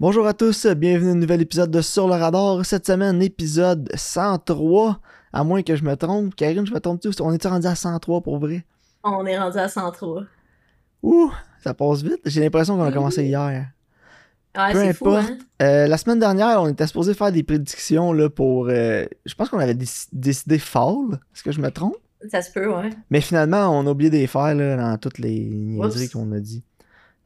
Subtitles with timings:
[0.00, 2.64] Bonjour à tous, bienvenue à un nouvel épisode de Sur le radar.
[2.64, 4.98] Cette semaine, épisode 103,
[5.32, 6.34] à moins que je me trompe.
[6.34, 7.10] Karine, je me trompe-tu?
[7.20, 8.64] On est rendu à 103 pour vrai?
[9.04, 10.22] On est rendu à 103.
[11.02, 11.30] Ouh,
[11.62, 12.20] ça passe vite.
[12.24, 13.66] J'ai l'impression qu'on a commencé hier.
[14.56, 15.30] Ouais, Peu c'est fou, importe.
[15.32, 15.38] hein?
[15.62, 18.68] Euh, la semaine dernière, on était supposé faire des prédictions là, pour...
[18.68, 21.20] euh, je pense qu'on avait déc- décidé fall.
[21.34, 21.96] Est-ce que je me trompe?
[22.30, 22.90] Ça se peut, ouais.
[23.10, 26.40] Mais finalement, on a oublié de les faire là, dans toutes les niaiseries qu'on a
[26.40, 26.64] dit.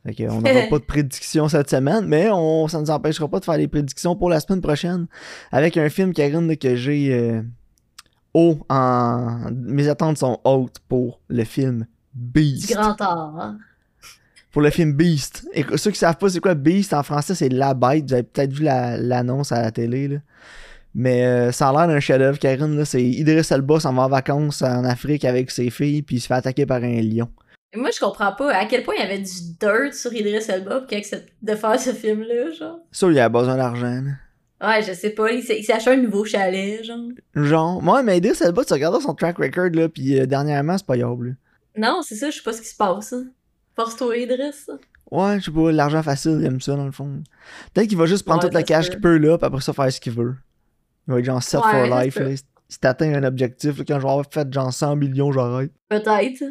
[0.06, 3.40] Fait qu'on n'aura pas de prédictions cette semaine, mais on, ça ne nous empêchera pas
[3.40, 5.06] de faire des prédictions pour la semaine prochaine
[5.50, 7.42] avec un film, Karine, que j'ai euh,
[8.34, 9.50] haut en...
[9.52, 12.72] Mes attentes sont hautes pour le film Du Beast.
[12.74, 13.34] grand art.
[13.40, 13.58] hein?
[14.52, 15.46] Pour le film Beast.
[15.52, 18.04] Et ceux qui savent pas c'est quoi Beast, en français, c'est La Bête.
[18.06, 20.16] Vous avez peut-être vu la- l'annonce à la télé, là.
[20.96, 22.84] Mais euh, ça a l'air d'un chef-d'œuvre, Karine.
[22.84, 26.28] C'est Idriss Elba s'en va en vacances en Afrique avec ses filles, puis il se
[26.28, 27.28] fait attaquer par un lion.
[27.76, 30.78] Moi, je comprends pas à quel point il y avait du dirt sur Idris Elba
[30.80, 32.78] pour qu'il accepte de faire ce film-là, genre.
[32.92, 34.02] Ça, il a besoin d'argent.
[34.62, 37.08] Ouais, je sais pas, il s'est acheté un nouveau chalet, genre.
[37.34, 40.86] Genre, moi, mais Idriss Elba, tu regardes son track record, là, puis euh, dernièrement, c'est
[40.86, 41.36] pas yable.
[41.76, 43.12] Non, c'est ça, je sais pas ce qui se passe.
[43.12, 43.26] hein.
[43.76, 44.52] Force-toi, Idris.
[45.10, 47.22] Ouais, je sais pas, l'argent facile, il aime ça, dans le fond.
[47.74, 49.72] Peut-être qu'il va juste prendre Ouais, toute la cash qu'il peut, là, puis après ça,
[49.72, 50.34] faire ce qu'il veut.
[51.08, 52.30] Il va être genre set Ouais, for life, là.
[52.68, 55.70] Si t'atteins un objectif, là, quand je vais avoir fait genre 100 millions, j'arrête.
[55.88, 56.42] Peut-être.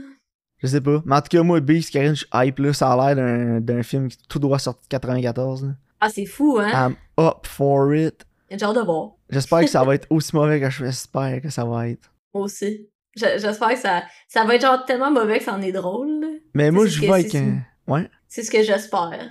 [0.64, 1.02] Je sais pas.
[1.06, 2.74] Mais en tout cas, moi, Beast, Karine, je suis hype, là.
[2.74, 5.70] Ça a l'air d'un- d'un film qui tout droit sorti de 94, là.
[6.00, 6.70] Ah, c'est fou, hein?
[6.90, 8.26] I'm up for it.
[8.50, 9.12] J'ai genre de voir.
[9.30, 12.10] J'espère que ça va être aussi mauvais que j'espère que ça va être.
[12.34, 12.88] Moi aussi.
[13.16, 16.20] Je- J'espère que ça, ça va être genre tellement mauvais que ça en est drôle.
[16.22, 16.28] là.
[16.54, 17.58] Mais moi, je que avec un...
[17.88, 18.10] Ouais?
[18.28, 19.30] C'est ce que j'espère.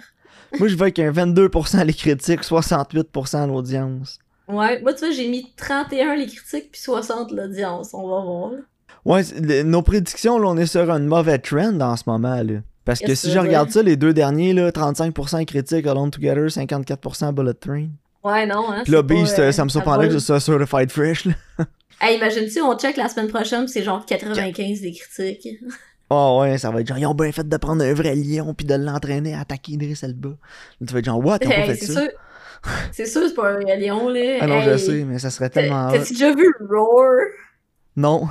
[0.58, 4.18] Moi, je vais avec un 22% les critiques, 68% l'audience.
[4.48, 7.94] Ouais, moi, tu vois, j'ai mis 31 les critiques puis 60 l'audience.
[7.94, 8.50] On va voir.
[9.04, 12.60] Ouais, le- nos prédictions, là, on est sur un mauvais trend en ce moment, là.
[12.84, 16.50] Parce que si je tu regarde ça, les deux derniers, là, 35% critiques Alone Together,
[16.50, 17.88] 54% Bullet Train.
[18.24, 18.82] Ouais, non, hein.
[18.84, 21.32] Puis là, pas, Beast, euh, ça me surprendrait que ce soit Certified Fresh, là.
[22.00, 25.46] Hey, imagine-tu, on check la semaine prochaine, c'est genre 95 des critiques.
[26.10, 28.54] Oh ouais, ça va être genre, ils ont bien fait de prendre un vrai lion
[28.54, 30.30] puis de l'entraîner à attaquer Idriss Elba.
[30.30, 32.00] Là, tu vas être genre, what, pas fait ça?
[32.00, 32.10] sûr.
[32.92, 34.38] C'est sûr, c'est pas un vrai lion, là.
[34.40, 35.90] Ah non, je sais, mais ça serait tellement.
[35.92, 37.12] T'as-tu déjà vu Roar?
[37.96, 38.28] Non.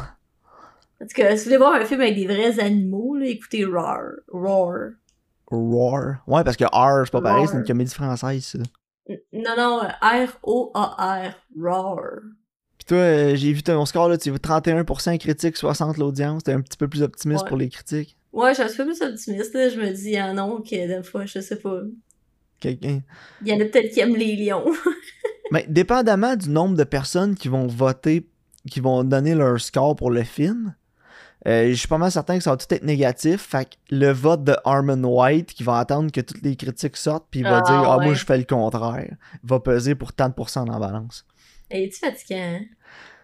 [1.02, 3.66] En tout cas, si vous voulez voir un film avec des vrais animaux, là, écoutez
[3.66, 4.02] Roar.
[4.32, 4.90] Roar.
[5.48, 6.24] Roar.
[6.28, 8.60] Ouais, parce que R, c'est pas pareil, c'est une comédie française, ça.
[9.34, 11.34] Non, non, R-O-A-R.
[11.60, 12.20] Roar.
[12.78, 16.44] Pis toi, euh, j'ai vu ton score, là, tu veux 31% critiques, 60% l'audience.
[16.44, 17.50] T'es un petit peu plus optimiste Ouais.
[17.50, 18.18] pour les critiques.
[18.32, 19.70] Ouais, je suis un peu plus optimiste, là.
[19.70, 21.82] Je me dis, ah non, que des fois, je sais pas.
[22.60, 23.02] Quelqu'un.
[23.42, 24.66] Il y en a peut-être qui aiment les lions.
[25.52, 28.28] Mais dépendamment du nombre de personnes qui vont voter,
[28.70, 30.74] qui vont donner leur score pour le film,
[31.48, 33.42] euh, je suis pas mal certain que ça va tout être négatif.
[33.42, 37.28] Fait que le vote de Armand White, qui va attendre que toutes les critiques sortent,
[37.32, 40.30] puis il va Ah, dire Ah, moi je fais le contraire, va peser pour tant
[40.30, 41.26] de pourcents dans la balance.
[41.70, 42.62] Et tu fatigant, hein?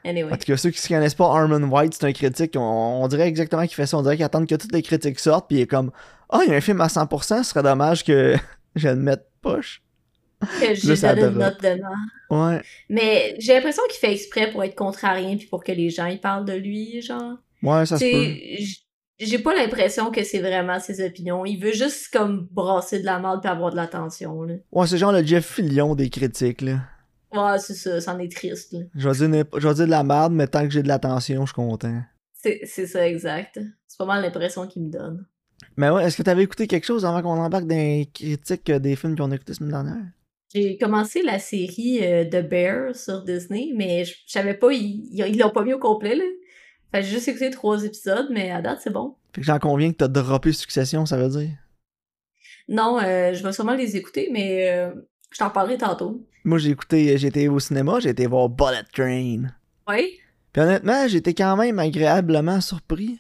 [0.04, 0.32] Anyway.
[0.32, 3.08] En tout cas, ceux qui ne connaissent pas Armand White, c'est un critique, on, on
[3.08, 3.98] dirait exactement qu'il fait ça.
[3.98, 5.92] On dirait qu'il attend que toutes les critiques sortent, puis il est comme
[6.30, 8.36] Ah, il y a un film à 100%, ce serait dommage que
[8.76, 9.82] je le mette poche.
[10.62, 11.88] Que j'ai donné une note dedans.
[12.30, 12.62] Ouais.
[12.90, 16.18] Mais j'ai l'impression qu'il fait exprès pour être contrarien puis pour que les gens y
[16.18, 17.38] parlent de lui, genre.
[17.64, 18.66] Ouais, ça se peut.
[19.20, 21.46] j'ai pas l'impression que c'est vraiment ses opinions.
[21.46, 24.40] Il veut juste comme brasser de la merde puis avoir de l'attention.
[24.72, 26.80] Ouais, c'est genre le Jeff Fillion des critiques, là.
[27.34, 28.80] Ouais, c'est ça, c'en est triste, là.
[28.96, 31.42] Je vais dire, je vais dire de la merde, mais tant que j'ai de l'attention,
[31.42, 32.02] je suis content.
[32.34, 33.60] C'est ça, exact.
[33.88, 35.26] C'est pas mal l'impression qu'il me donne.
[35.76, 38.80] Mais ouais, est-ce que t'avais écouté quelque chose avant qu'on embarque dans les critiques euh,
[38.80, 40.06] des films qu'on a écoutés la semaine dernière?
[40.54, 45.50] J'ai commencé la série euh, The Bear sur Disney, mais je savais pas, ils l'ont
[45.50, 46.24] pas mis au complet, là.
[46.92, 49.16] Fait j'ai juste écouté trois épisodes, mais à date, c'est bon.
[49.34, 51.52] Fait que j'en conviens que t'as droppé Succession, ça veut dire?
[52.70, 54.92] Non, euh, je vais sûrement les écouter, mais euh,
[55.32, 56.26] je t'en parlerai tantôt.
[56.44, 59.48] Moi, j'ai écouté, j'ai été au cinéma, j'ai été voir Bullet Train.
[59.88, 60.20] Oui?
[60.54, 63.20] Puis honnêtement, j'étais quand même agréablement surpris.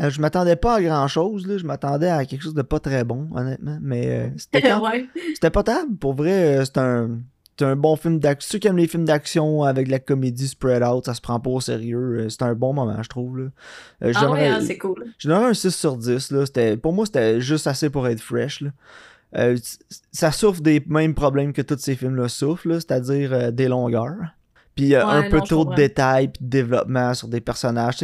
[0.00, 1.56] Euh, je m'attendais pas à grand chose, là.
[1.56, 3.78] Je m'attendais à quelque chose de pas très bon, honnêtement.
[3.80, 5.06] Mais euh, c'était quand ouais.
[5.34, 5.96] C'était potable.
[5.96, 7.20] Pour vrai, euh, c'est un,
[7.64, 8.48] un bon film d'action.
[8.52, 11.40] Ceux qui aiment les films d'action avec de la comédie spread out, ça se prend
[11.40, 12.18] pas au sérieux.
[12.20, 13.38] euh, C'est un bon moment, je trouve.
[13.38, 13.48] Là.
[14.04, 15.06] Euh, Ah ouais, hein, c'est cool.
[15.18, 16.30] je donnerais un 6 sur 10.
[16.32, 16.76] Là.
[16.76, 18.60] Pour moi, c'était juste assez pour être fresh.
[18.60, 18.70] Là.
[19.36, 19.56] Euh,
[20.12, 24.16] ça souffre des mêmes problèmes que tous ces films-là souffrent, c'est-à-dire euh, des longueurs.
[24.74, 27.96] Puis Ouais, un peu non, trop de détails puis de développement sur des personnages.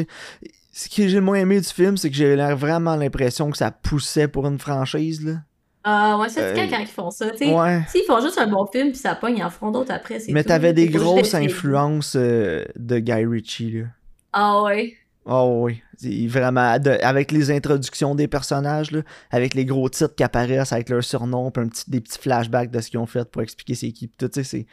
[0.73, 4.27] Ce que j'ai moins aimé du film, c'est que j'ai vraiment l'impression que ça poussait
[4.27, 5.23] pour une franchise.
[5.25, 5.35] Là.
[5.85, 7.53] Ah ouais, c'est Euh, quand quand ils font ça, tu sais.
[7.53, 7.83] Ouais.
[7.89, 10.31] S'ils font juste un bon film puis ça pogne, ils en feront d'autres après, c'est
[10.33, 13.85] Mais t'avais des grosses influences euh, de Guy Ritchie, là.
[14.33, 14.95] Ah ouais.
[15.25, 15.81] Oh oui,
[16.27, 20.89] vraiment de- avec les introductions des personnages, là, avec les gros titres qui apparaissent avec
[20.89, 23.77] leur surnom, puis un petit, des petits flashbacks de ce qu'ils ont fait pour expliquer
[23.77, 24.67] c'est qui, tout, tu sais, c'est...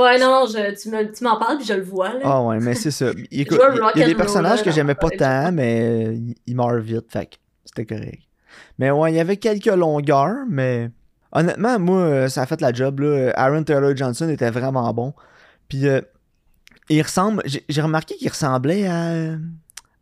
[0.00, 2.20] Ouais, non, non, je, tu me- tu m'en parles puis je le vois, là.
[2.22, 3.06] Ah ouais, mais c'est ça.
[3.32, 3.58] Écoute,
[3.96, 6.78] il y a- y des personnages roll, que j'aimais pas tant, mais ils- ils meurent
[6.78, 8.22] vite, fait que c'était correct.
[8.78, 10.90] Mais ouais, il y avait quelques longueurs, mais
[11.32, 13.32] honnêtement, moi, euh, ça a fait la job, là.
[13.36, 15.14] Aaron Taylor Johnson était vraiment bon.
[15.68, 16.00] Puis euh,
[16.88, 19.36] il ressemble, j'ai remarqué qu'il ressemblait à,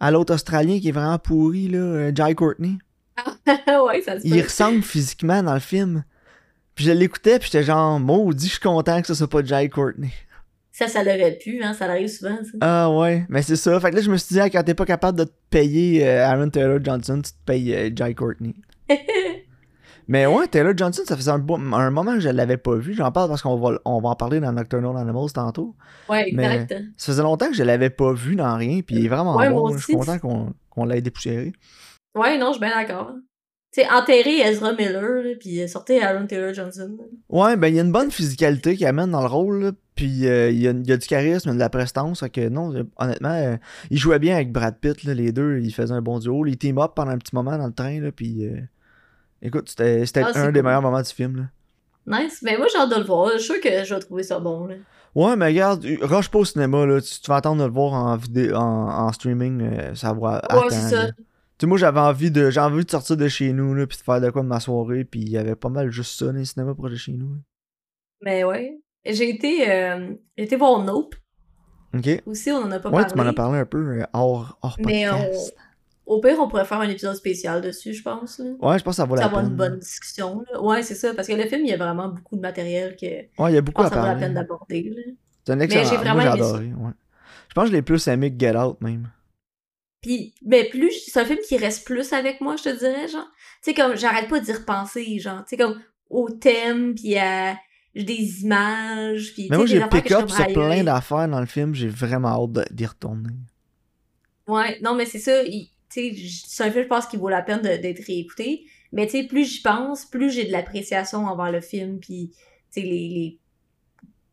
[0.00, 2.78] à l'autre Australien qui est vraiment pourri, là, euh, Jai Courtney.
[3.46, 6.04] ouais, ça se Il ressemble physiquement dans le film.
[6.74, 9.68] Puis je l'écoutais, puis j'étais genre, maudit, je suis content que ça soit pas Jai
[9.68, 10.12] Courtney.
[10.78, 12.58] Ça, ça l'aurait pu, hein, ça arrive souvent, ça.
[12.60, 13.80] Ah ouais, mais c'est ça.
[13.80, 16.06] Fait que là, je me suis dit, ah, quand t'es pas capable de te payer
[16.06, 18.54] euh, Aaron Taylor Johnson, tu te payes euh, Jai Courtney.
[20.08, 22.92] Mais ouais, Taylor Johnson, ça faisait un, un moment que je l'avais pas vu.
[22.92, 25.74] J'en parle parce qu'on va, on va en parler dans Nocturnal Animals tantôt.
[26.10, 26.74] ouais, Mais- exact.
[26.98, 29.48] Ça faisait longtemps que je l'avais pas vu dans rien, puis il est vraiment Ouais,
[29.48, 29.68] bon.
[29.68, 29.76] moi.
[29.78, 31.52] Je suis content qu'on qu'on l'ait dépoussiéré.
[32.14, 33.12] Ouais, non, je suis bien d'accord.
[33.76, 36.96] Sais, enterrer Ezra Miller, là, puis sortir Aaron Taylor Johnson.
[36.98, 37.04] là.
[37.28, 40.26] Ouais, ben il y a une bonne physicalité qu'il amène dans le rôle, là, puis
[40.26, 42.74] euh, il, y a, il y a du charisme, de la prestance, fait que non,
[42.74, 43.56] euh, honnêtement, euh,
[43.90, 46.78] il jouait bien avec Brad Pitt, les deux, ils faisaient un bon duo, ils team
[46.78, 48.60] up pendant un petit moment dans le train, là, puis euh,
[49.42, 52.22] écoute, c'était Ah, un des meilleurs moments du film, là.
[52.22, 52.40] Nice.
[52.42, 53.32] Mais moi, j'ai hâte de le voir.
[53.34, 54.68] Je suis sûr que je vais trouver ça bon.
[54.68, 54.76] Là.
[55.14, 57.92] Ouais, mais regarde, rush pas au cinéma, là, tu, tu vas attendre de le voir
[57.92, 61.08] en vidéo, en, en streaming, ça va Ouais, c'est ça.
[61.60, 64.02] Sais, moi, j'avais envie de j'ai envie de sortir de chez nous, là, puis de
[64.02, 66.32] faire de quoi de ma soirée, puis il y avait pas mal juste ça dans
[66.32, 67.34] les cinémas proches de chez nous.
[67.34, 67.40] là.
[68.22, 68.78] Mais ouais.
[69.04, 71.14] J'ai été, euh, j'ai été voir Nope.
[71.94, 72.22] Ok?
[72.26, 73.10] Aussi, on en a pas Ouais, parlé.
[73.12, 75.54] tu m'en as parlé un peu euh, hors, hors Mais podcast.
[76.06, 78.38] Au pire, on pourrait faire un épisode spécial dessus, je pense.
[78.38, 78.50] Là.
[78.60, 79.50] Ouais, je pense que ça vaut Ça la va peine.
[79.50, 80.44] une bonne discussion.
[80.52, 80.60] Là.
[80.62, 81.14] Ouais, c'est ça.
[81.14, 83.56] Parce que le film, il y a vraiment beaucoup de matériel que Ouais, il y
[83.56, 84.94] a beaucoup pense à ça vaut la peine d'aborder.
[85.44, 85.88] C'est un excellent.
[85.90, 86.32] j'ai vraiment j'ai ça.
[86.34, 86.66] adoré.
[86.66, 86.92] Ouais.
[87.48, 89.08] Je pense que je l'ai plus aimé que Get Out, même.
[90.06, 93.28] Puis, mais plus, c'est un film qui reste plus avec moi, je te dirais, genre.
[93.60, 95.40] Tu sais, comme, j'arrête pas d'y repenser, genre.
[95.40, 97.58] Tu sais, comme, au thème, puis à
[97.92, 99.48] des images, puis.
[99.50, 101.74] Mais moi, j'ai pick up sur plein d'affaires dans le film.
[101.74, 103.30] J'ai vraiment hâte d'y retourner.
[104.46, 105.42] Ouais, non, mais c'est ça.
[105.44, 106.14] Tu sais,
[106.46, 108.64] c'est un film, je pense, qui vaut la peine d'être réécouté.
[108.92, 112.30] Mais, tu sais, plus j'y pense, plus j'ai de l'appréciation envers le film, puis,
[112.72, 113.40] tu sais, les, les,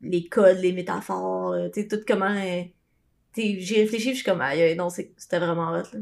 [0.04, 2.30] les codes, les métaphores, euh, tu sais, tout comment.
[2.30, 2.62] euh,
[3.35, 6.00] j'ai réfléchi, je suis comme, aïe, non, c'était vraiment hot, là.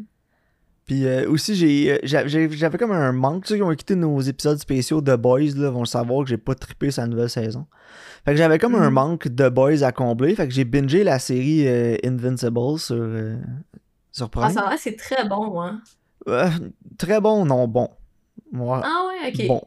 [0.86, 3.46] Puis euh, aussi, j'ai, euh, j'a- j'ai- j'avais comme un manque.
[3.48, 6.38] Ceux qui ont écouté nos épisodes spéciaux de Boys là, vont le savoir que j'ai
[6.38, 7.66] pas trippé sa nouvelle saison.
[8.26, 8.94] Fait que j'avais comme un Mhm.
[8.94, 10.36] manque de Boys à combler.
[10.36, 13.38] Fait que j'ai bingé la série euh, Invincible sur, euh,
[14.12, 14.46] sur Prime.
[14.48, 15.82] Ah, ça va, c'est très bon, hein.
[16.98, 17.90] Très bon, non, bon.
[18.52, 19.48] Ouais, Ah, ouais, ok.
[19.48, 19.62] bon.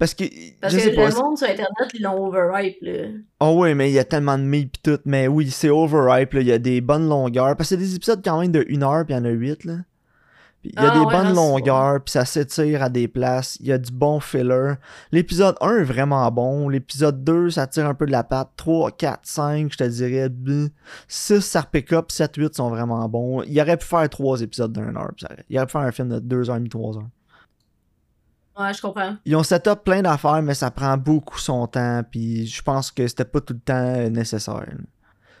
[0.00, 0.24] Parce que,
[0.62, 3.08] Parce je que sais pas, le monde sur Internet, ils l'ont overhype, là.
[3.38, 4.98] Oh oui, mais il y a tellement de memes pis tout.
[5.04, 6.40] Mais oui, c'est overhype, là.
[6.40, 7.54] Il y a des bonnes longueurs.
[7.54, 9.28] Parce que c'est des épisodes quand même de 1 heure, puis il y en a
[9.28, 9.74] 8, là.
[10.64, 13.58] Il y a Ah des ouais, bonnes non, longueurs, puis ça s'étire à des places.
[13.60, 14.72] Il y a du bon filler.
[15.12, 16.70] L'épisode 1 est vraiment bon.
[16.70, 18.48] L'épisode 2, ça tire un peu de la patte.
[18.56, 20.30] 3, 4, 5, je te dirais.
[21.08, 22.10] 6, ça repick up.
[22.10, 23.42] 7, 8 sont vraiment bons.
[23.42, 25.12] Il aurait pu faire 3 épisodes d'un heure.
[25.50, 27.04] Il aurait pu faire un film de 2h30, 3h.
[28.60, 29.16] Ouais, je comprends.
[29.24, 32.02] Ils ont set up plein d'affaires, mais ça prend beaucoup son temps.
[32.10, 34.66] Puis je pense que c'était pas tout le temps nécessaire.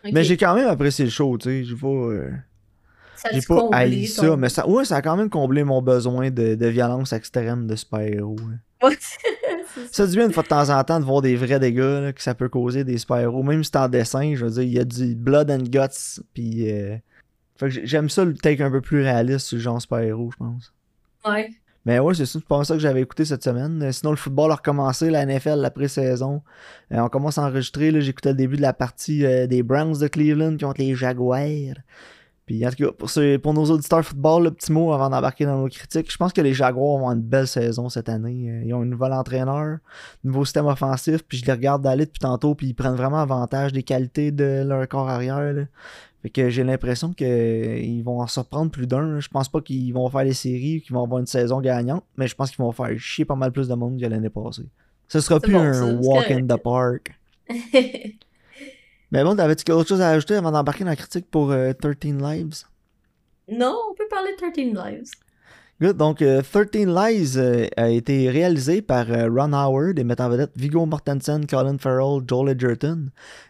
[0.04, 1.64] Mais j'ai quand même apprécié le show, tu sais.
[1.64, 2.30] J'ai pas, euh,
[3.32, 6.30] j'ai pas haï ton- ça, mais ça, ouais, ça a quand même comblé mon besoin
[6.30, 8.36] de, de violence extrême de super-héros.
[9.92, 10.06] ça.
[10.06, 12.22] Dit bien une fois de temps en temps de voir des vrais dégâts là, que
[12.22, 13.42] ça peut causer des super-héros.
[13.42, 16.22] Même si c'est en dessin, je veux dire, il y a du blood and guts,
[16.32, 16.70] puis...
[16.72, 16.96] euh,
[17.58, 20.30] Fait que j'ai- j'aime ça le take un peu plus réaliste sur le genre super-héros,
[20.32, 20.72] je pense.
[21.26, 21.50] Ouais.
[21.86, 23.82] Mais ouais, c'est pas ça que j'avais écouté cette semaine.
[23.82, 26.42] Euh, Sinon, le football a recommencé, la NFL, la pré-saison.
[26.92, 30.08] Euh, on commence à enregistrer, j'écoutais le début de la partie euh, des Browns de
[30.08, 31.76] Cleveland ont les Jaguars.
[32.44, 35.68] Puis en tout cas, pour, nos auditeurs football, le petit mot avant d'embarquer dans nos
[35.68, 38.62] critiques, je pense que les Jaguars vont avoir une belle saison cette année.
[38.66, 39.78] Ils ont un nouvel entraîneur,
[40.24, 43.72] nouveau système offensif, puis je les regarde d'aller depuis tantôt, puis ils prennent vraiment avantage
[43.72, 45.66] des qualités de leur corps arrière.
[46.22, 49.20] Fait que j'ai l'impression qu'ils vont en surprendre plus d'un.
[49.20, 52.26] Je pense pas qu'ils vont faire les séries, qu'ils vont avoir une saison gagnante, mais
[52.26, 54.66] je pense qu'ils vont faire chier pas mal plus de monde que l'année passée.
[55.08, 57.18] Ce sera plus bon, un walk in the park.
[59.12, 62.14] Mais bon, t'avais-tu autre chose à ajouter avant d'embarquer dans la critique pour euh, 13
[62.20, 62.64] Lives?
[63.50, 65.10] non, on peut parler de 13 Lives.
[65.80, 70.28] Donc, euh, 13 Lies euh, a été réalisé par euh, Ron Howard et met en
[70.28, 73.06] vedette Viggo Mortensen, Colin Farrell, Joel Edgerton.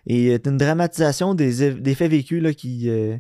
[0.07, 1.53] Et est une dramatisation des,
[1.95, 2.89] faits vécus là, qui.
[2.89, 3.17] euh,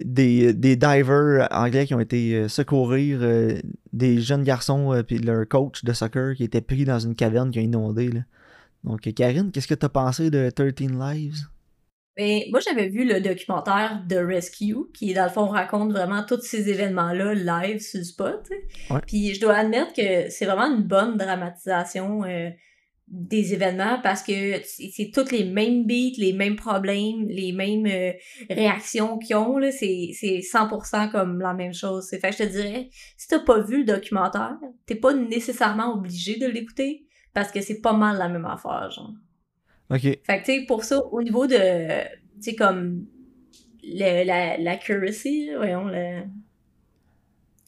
[0.00, 3.60] des, des divers anglais qui ont été euh, secourir euh,
[3.92, 7.58] des jeunes garçons puis leur coach de soccer qui était pris dans une caverne qui
[7.58, 8.08] a inondé.
[8.10, 8.20] là.
[8.84, 11.46] Donc, euh, Karine, qu'est-ce que t'as pensé de 13 Lives?
[12.16, 16.42] Mais moi, j'avais vu le documentaire The Rescue, qui, dans le fond, raconte vraiment tous
[16.42, 18.48] ces événements-là live sur le spot.
[18.90, 19.00] Ouais.
[19.06, 22.50] Puis je dois admettre que c'est vraiment une bonne dramatisation euh,
[23.08, 28.12] des événements parce que c'est toutes les mêmes beats, les mêmes problèmes, les mêmes euh,
[28.48, 29.58] réactions qu'ils ont.
[29.58, 29.70] là.
[29.70, 32.06] C'est c'est 100% comme la même chose.
[32.08, 35.94] C'est fait que je te dirais, si t'as pas vu le documentaire, t'es pas nécessairement
[35.94, 39.12] obligé de l'écouter parce que c'est pas mal la même affaire, genre.
[39.90, 40.00] Ok.
[40.00, 43.06] Fait que, tu sais, pour ça, au niveau de, tu sais, comme,
[43.82, 46.24] le, la, l'accuracy, là, voyons, la,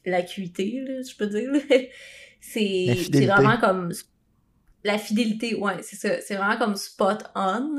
[0.06, 1.78] l'acuité, là, je peux dire, La
[2.40, 3.92] c'est, c'est vraiment comme,
[4.85, 7.75] la fidélité, ouais, c'est ça, c'est vraiment comme spot on,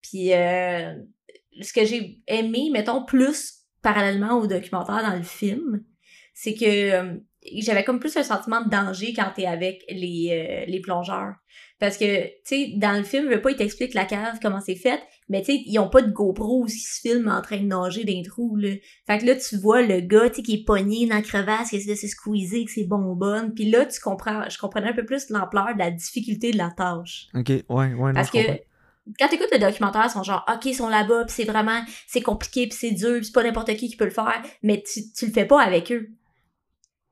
[0.00, 0.94] puis euh,
[1.60, 5.84] ce que j'ai aimé, mettons, plus parallèlement au documentaire dans le film,
[6.34, 7.14] c'est que euh,
[7.58, 11.34] j'avais comme plus un sentiment de danger quand t'es avec les, euh, les plongeurs.
[11.80, 14.60] Parce que, tu sais, dans le film, je veux pas, ils t'expliquent la cave, comment
[14.60, 17.58] c'est fait, mais tu sais, ils ont pas de GoPro ils se filment en train
[17.58, 18.70] de nager dans les trous, là.
[19.06, 21.70] Fait que là, tu vois le gars, tu sais, qui est pogné dans la crevasse,
[21.70, 24.92] qui essaie de se squeezer avec ses bonbonnes, puis là, tu comprends, je comprenais un
[24.92, 27.28] peu plus l'ampleur de la difficulté de la tâche.
[27.34, 28.60] Ok, ouais, ouais, non, Parce je que
[29.18, 32.22] quand t'écoutes le documentaire, ils sont genre, OK, ils sont là-bas, pis c'est vraiment, c'est
[32.22, 35.00] compliqué, pis c'est dur, pis c'est pas n'importe qui qui peut le faire, mais tu,
[35.12, 36.10] tu le fais pas avec eux.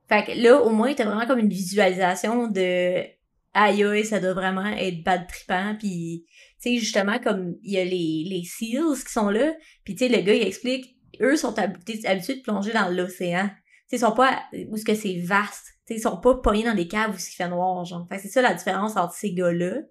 [0.09, 3.16] Fait que là, au moins, t'as vraiment comme une visualisation de
[3.53, 6.25] aïe aïe, ça doit vraiment être bad trippant, puis
[6.61, 10.07] tu sais, justement, comme il y a les, les SEALs qui sont là, puis tu
[10.07, 11.99] sais, le gars, il explique, eux sont habitués
[12.35, 13.47] de plonger dans l'océan.
[13.47, 13.55] Tu
[13.87, 15.65] sais, ils sont pas, où est-ce que c'est vaste.
[15.85, 18.07] Tu sais, ils sont pas pognés dans des caves où il fait noir, genre.
[18.09, 19.81] Fait c'est ça la différence entre ces gars-là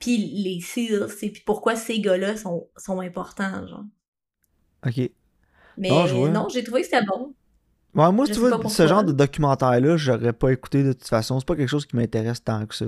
[0.00, 3.84] puis les SEALs, c'est puis pourquoi ces gars-là sont, sont importants, genre.
[4.84, 5.10] Ok.
[5.76, 7.34] Mais non, j'ai trouvé que c'était bon.
[7.94, 11.40] Ouais, moi, Je tu vois, ce genre de documentaire-là, j'aurais pas écouté de toute façon.
[11.40, 12.84] C'est pas quelque chose qui m'intéresse tant que ça.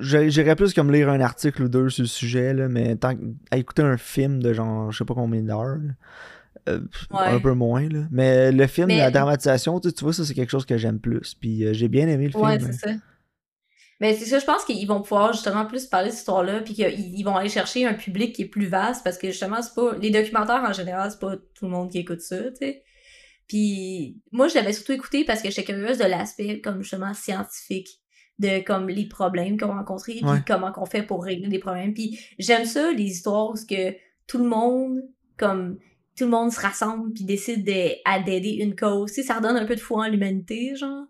[0.00, 3.14] j'ai- J'irais plus comme lire un article ou deux sur le sujet, là, mais tant
[3.14, 5.76] qu'à écouter un film de genre, je sais pas combien d'heures,
[6.68, 6.80] euh,
[7.10, 7.26] Ouais.
[7.26, 7.88] un peu moins.
[7.88, 8.00] Là.
[8.10, 11.34] Mais le film, Mais- la dramatisation, tu, vois, ça, c'est quelque chose que j'aime plus.
[11.34, 12.72] Puis euh, j'ai bien aimé le Ouais, film.
[12.72, 12.94] c'est ça.
[14.00, 16.72] Mais c'est ça, je pense qu'ils vont pouvoir justement plus parler de cette histoire-là, puis
[16.72, 16.88] qu'ils
[17.18, 19.94] ils vont aller chercher un public qui est plus vaste, parce que justement, c'est pas.
[20.00, 22.82] Les documentaires en général, c'est pas tout le monde qui écoute ça, tu sais.
[23.50, 27.88] Puis moi, je l'avais surtout écouté parce que j'étais curieuse de l'aspect, comme justement, scientifique,
[28.38, 30.38] de comme les problèmes qu'on rencontrés, puis Ouais.
[30.46, 31.92] comment qu'on fait pour régler des problèmes.
[31.92, 33.92] Puis j'aime ça, les histoires où que
[34.28, 35.00] tout le monde,
[35.36, 35.78] comme
[36.16, 39.10] tout le monde se rassemble puis décide d'aider une cause.
[39.10, 41.06] Tu sais, ça redonne un peu de foi en l'humanité, genre.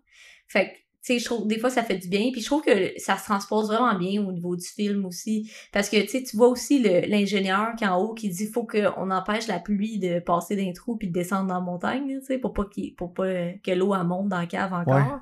[0.47, 0.71] Fait que,
[1.03, 2.29] tu sais, je trouve, des fois, ça fait du bien.
[2.31, 5.51] Puis je trouve que ça se transpose vraiment bien au niveau du film aussi.
[5.71, 8.65] Parce que, tu sais, tu vois aussi l'ingénieur qui est en haut qui dit faut
[8.65, 12.25] qu'on empêche la pluie de passer d'un trou puis de descendre dans la montagne, tu
[12.25, 12.65] sais, pour pas,
[12.97, 14.95] pour pas que l'eau monte dans la cave encore.
[14.95, 15.19] Ouais.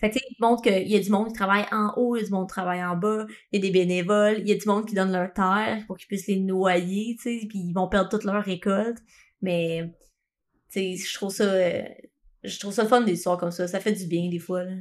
[0.00, 2.16] Fait que, tu sais, il montre qu'il y a du monde qui travaille en haut,
[2.16, 4.48] il y a du monde qui travaille en bas, il y a des bénévoles, il
[4.48, 7.46] y a du monde qui donne leur terre pour qu'ils puissent les noyer, tu sais,
[7.46, 8.98] puis ils vont perdre toute leur récolte.
[9.40, 9.94] Mais,
[10.72, 11.46] tu sais, je trouve ça...
[12.42, 13.68] je trouve ça fun des histoires comme ça.
[13.68, 14.72] Ça fait du bien, des fois, là.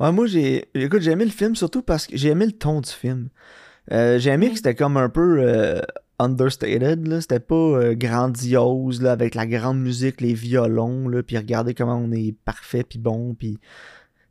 [0.00, 0.68] Ouais, moi, j'ai.
[0.74, 3.28] Écoute, j'ai aimé le film surtout parce que j'ai aimé le ton du film.
[3.92, 5.80] Euh, j'ai aimé que c'était comme un peu euh,
[6.18, 7.20] understated, là.
[7.20, 11.96] C'était pas euh, grandiose, là, avec la grande musique, les violons, là, puis regardez comment
[11.96, 13.58] on est parfait puis bon, puis.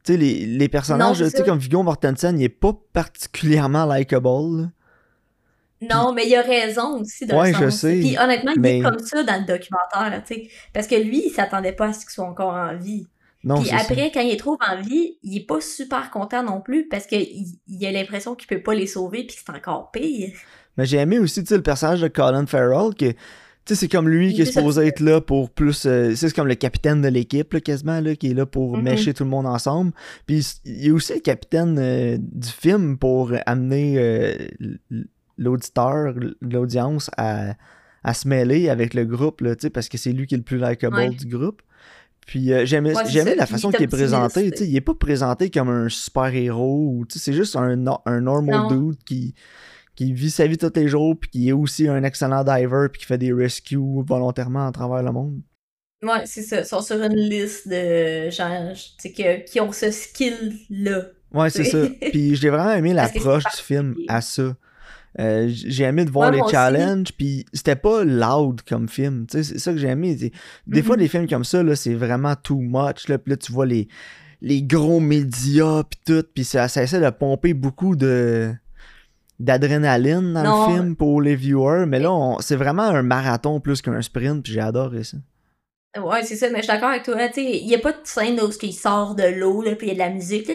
[0.03, 4.69] Tu sais, les, les personnages, tu sais, comme Viggo Mortensen, il est pas particulièrement likable.
[5.81, 7.61] Non, mais il a raison aussi d'un Ouais, sens.
[7.63, 10.47] je sais, Puis honnêtement, il mais- est comme ça dans le documentaire, tu sais.
[10.73, 13.07] Parce que lui, il s'attendait pas à ce qu'il soit encore en vie.
[13.45, 13.77] Non, Puis ça.
[13.77, 17.05] après, quand il les trouve en vie, il est pas super content non plus parce
[17.05, 20.33] que il, a l'impression qu'il peut pas les sauver puis que c'est encore pire.
[20.77, 23.15] Mais j'ai aimé aussi, le personnage de Colin Farrell, que, tu
[23.67, 26.47] sais, c'est comme lui Il qui est supposé être là pour plus, euh, c'est comme
[26.47, 28.83] le capitaine de l'équipe, là, quasiment, là, qui est là pour Mhm.
[28.83, 29.91] mêcher tout le monde ensemble.
[30.25, 34.35] Puis il est aussi le capitaine euh, du film pour amener euh,
[35.37, 37.53] l'auditeur, l'audience à,
[38.03, 40.39] à se mêler avec le groupe, là, tu sais, parce que c'est lui qui est
[40.39, 41.09] le plus likable Ouais.
[41.09, 41.61] du groupe.
[42.25, 45.89] Puis euh, j'aimais Ouais, la façon qu'il est présenté, il est pas présenté comme un
[45.89, 48.67] super-héros, c'est juste un, un normal Non.
[48.89, 49.35] dude qui,
[49.95, 53.01] qui vit sa vie tous les jours, puis qui est aussi un excellent diver, puis
[53.01, 53.77] qui fait des rescues
[54.07, 55.39] volontairement à travers le monde.
[56.03, 56.59] Ouais, c'est ça.
[56.61, 61.03] Ils sont sur une liste de gens que- qui ont ce skill-là.
[61.33, 61.79] Ouais, c'est ça.
[62.11, 64.55] Puis j'ai vraiment aimé l'approche du film à ça.
[65.19, 69.25] Euh, j'ai aimé de voir Ouais, les challenges, puis c'était pas loud comme film.
[69.27, 70.15] Tu sais, c'est ça que j'ai aimé.
[70.67, 71.01] Des fois, Mhm.
[71.01, 73.07] des films comme ça, là, c'est vraiment too much.
[73.07, 73.87] Là, puis là, tu vois les,
[74.41, 78.53] les gros médias, puis tout, puis ça, ça essaie de pomper beaucoup de
[79.39, 80.67] d'adrénaline dans Non.
[80.69, 81.85] le film pour les viewers.
[81.87, 85.17] Mais là, c'est vraiment un marathon plus qu'un sprint, puis j'ai adoré ça.
[86.03, 87.15] Ouais, c'est ça, mais je suis d'accord avec toi.
[87.29, 89.87] Tu sais, il n'y a pas de scène où il sort de l'eau, là, puis
[89.87, 90.47] il y a de la musique.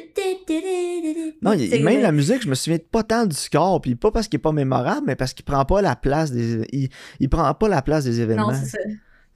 [1.43, 4.11] Non, y a, même la musique, je me souviens pas tant du score, puis pas
[4.11, 6.67] parce qu'il est pas mémorable, mais parce qu'il prend pas la place des.
[6.73, 6.89] Il,
[7.21, 8.53] il prend pas la place des événements.
[8.53, 8.79] Non, c'est ça.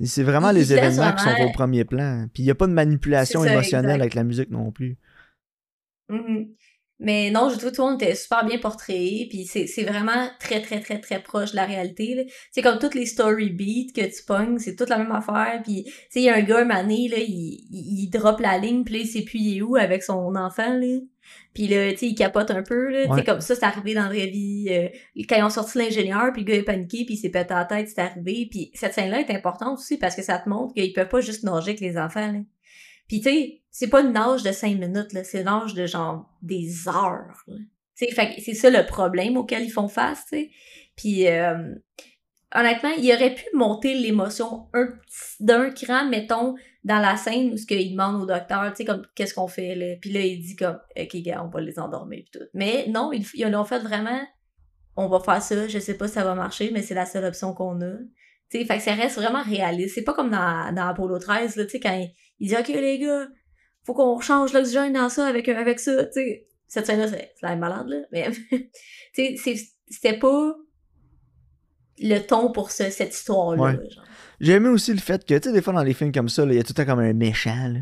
[0.04, 2.26] C'est vraiment Il- les événements qui sont au premier plan.
[2.34, 4.00] Puis il y a pas de manipulation ça, émotionnelle exact.
[4.02, 4.96] avec la musique non plus.
[7.04, 9.84] Mais non, je trouve que tout le monde était super bien portrayé, puis c'est c'est
[9.84, 12.26] vraiment très, très, très, très proche de la réalité.
[12.50, 15.84] C'est comme toutes les story beats que tu pognes, c'est toute la même affaire, puis
[15.84, 18.58] tu sais, il y a un gars, un mané, là, il, il, il drop la
[18.58, 20.98] ligne, puis là, il sait plus il est où avec son enfant, là?
[21.54, 23.06] Puis là, tu sais, il capote un peu, là.
[23.06, 23.24] Ouais.
[23.24, 24.66] comme ça, c'est arrivé dans la vraie vie.
[24.70, 24.88] euh,
[25.28, 27.64] quand ils ont sorti l'ingénieur, puis le gars est paniqué, puis il s'est pété la
[27.64, 28.48] tête, c'est arrivé.
[28.50, 31.44] Puis cette scène-là est importante aussi, parce que ça te montre qu'ils peuvent pas juste
[31.44, 32.38] nager avec les enfants, là.
[33.08, 35.86] Puis tu sais, c'est pas une nage de cinq minutes, là, c'est une nage de
[35.86, 37.44] genre des heures.
[37.96, 40.50] Tu sais, c'est ça le problème auquel ils font face, tu sais.
[40.96, 41.74] Puis euh,
[42.54, 44.68] honnêtement, il aurait pu monter l'émotion
[45.40, 49.06] d'un cran, mettons, dans la scène où ce qu'il demande au docteur, tu sais, comme
[49.14, 49.96] qu'est-ce qu'on fait là?
[50.00, 52.44] Puis là, il dit comme OK, gars, on va les endormir pis tout.
[52.52, 54.20] Mais non, ils, ils l'ont fait vraiment.
[54.96, 57.24] On va faire ça, je sais pas si ça va marcher, mais c'est la seule
[57.24, 57.94] option qu'on a.
[58.50, 59.94] Fait que ça reste vraiment réaliste.
[59.96, 62.68] C'est pas comme dans, dans Apollo 13, là, tu sais, quand il, il dit OK,
[62.68, 63.26] les gars,
[63.84, 66.46] faut qu'on change l'oxygène dans ça avec, avec ça, tu sais.
[66.68, 67.98] Cette scène-là, c'est c'est la malade, là.
[68.12, 68.30] Mais,
[69.14, 69.56] tu sais,
[69.88, 70.54] c'était pas
[72.00, 73.62] le ton pour ce- cette histoire-là.
[73.62, 73.72] Ouais.
[73.90, 74.04] genre.
[74.40, 76.44] J'ai aimé aussi le fait que, tu sais, des fois dans les films comme ça,
[76.44, 77.68] il y a tout le temps comme un méchant.
[77.68, 77.80] Là.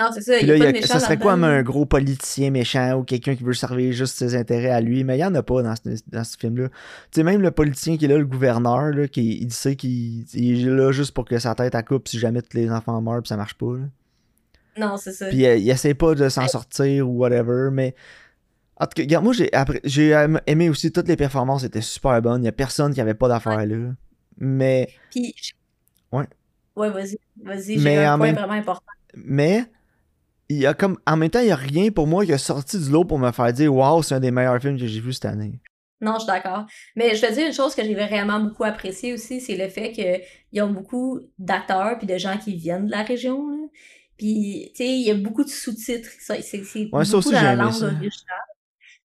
[0.00, 0.34] Non, c'est ça.
[0.38, 1.62] Puis il y a là, pas il de y a- méchant ça serait quoi un
[1.62, 5.20] gros politicien méchant ou quelqu'un qui veut servir juste ses intérêts à lui, mais il
[5.20, 6.68] y en a pas dans ce, dans ce film-là.
[6.68, 6.74] Tu
[7.12, 10.66] sais, même le politicien qui est là, le gouverneur, là, qui il sait qu'il il
[10.66, 13.22] est là juste pour que sa tête à coupe si jamais tous les enfants meurent
[13.22, 13.72] puis ça marche pas.
[13.76, 13.84] là.
[14.76, 15.28] Non, c'est ça.
[15.28, 16.48] Puis euh, il essaie pas de s'en Ouais.
[16.48, 17.94] sortir ou whatever, mais.
[18.76, 19.48] En tout cas, regarde, moi j'ai
[19.84, 22.42] j'ai aim- aimé aussi toutes les performances étaient super bonnes.
[22.42, 23.92] Il y a personne qui avait pas d'affaires là.
[24.38, 24.88] Mais.
[25.12, 25.32] Puis,
[26.10, 26.26] Ouais.
[26.74, 27.16] Ouais, vas-y.
[27.40, 28.82] Vas-y, j'ai un point même- vraiment important.
[29.14, 29.64] Mais.
[30.48, 30.98] Il y a comme.
[31.06, 33.18] En même temps, il y a rien pour moi qui a sorti du lot pour
[33.18, 35.60] me faire dire Waouh, c'est un des meilleurs films que j'ai vu cette année.
[36.00, 36.66] Non, je suis d'accord.
[36.96, 39.92] Mais je te dire une chose que j'ai vraiment beaucoup apprécié aussi, c'est le fait
[39.92, 43.48] qu'ils ont beaucoup d'acteurs puis de gens qui viennent de la région.
[43.48, 43.56] là.
[44.18, 46.10] Puis, tu sais, il y a beaucoup de sous-titres.
[46.20, 47.86] Ça, C'est Ouais, beaucoup aussi, dans la langue ça.
[47.86, 48.10] originale.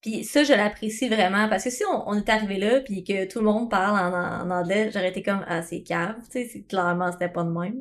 [0.02, 1.48] Puis ça, je l'apprécie vraiment.
[1.50, 4.48] Parce que si on, on est arrivé là puis que tout le monde parle en,
[4.48, 6.16] en anglais, j'aurais été comme, ah, c'est cave.
[6.32, 7.80] Tu sais, clairement, c'était pas de même.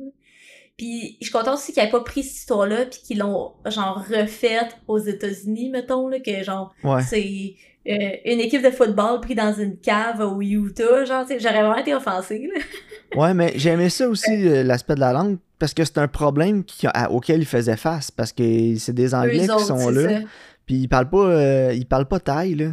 [0.79, 4.01] Puis je suis contente aussi qu'ils n'aient pas pris cette histoire-là puis qu'ils l'ont, genre,
[4.09, 7.01] refaite aux États-Unis, mettons, là, que genre, Ouais.
[7.03, 7.53] c'est
[7.87, 11.93] euh, une équipe de football pris dans une cave au Utah, genre, j'aurais vraiment été
[11.93, 12.61] offensée, là.
[13.19, 16.07] Ouais, mais j'ai aimé ça aussi, euh, l'aspect de la langue, parce que c'est un
[16.07, 19.65] problème qui- à- auquel ils faisaient face, parce que c'est des Anglais Eux qui autres,
[19.65, 20.25] sont là, ça.
[20.65, 22.71] puis ils parlent pas, euh, ils parlent pas taille, là.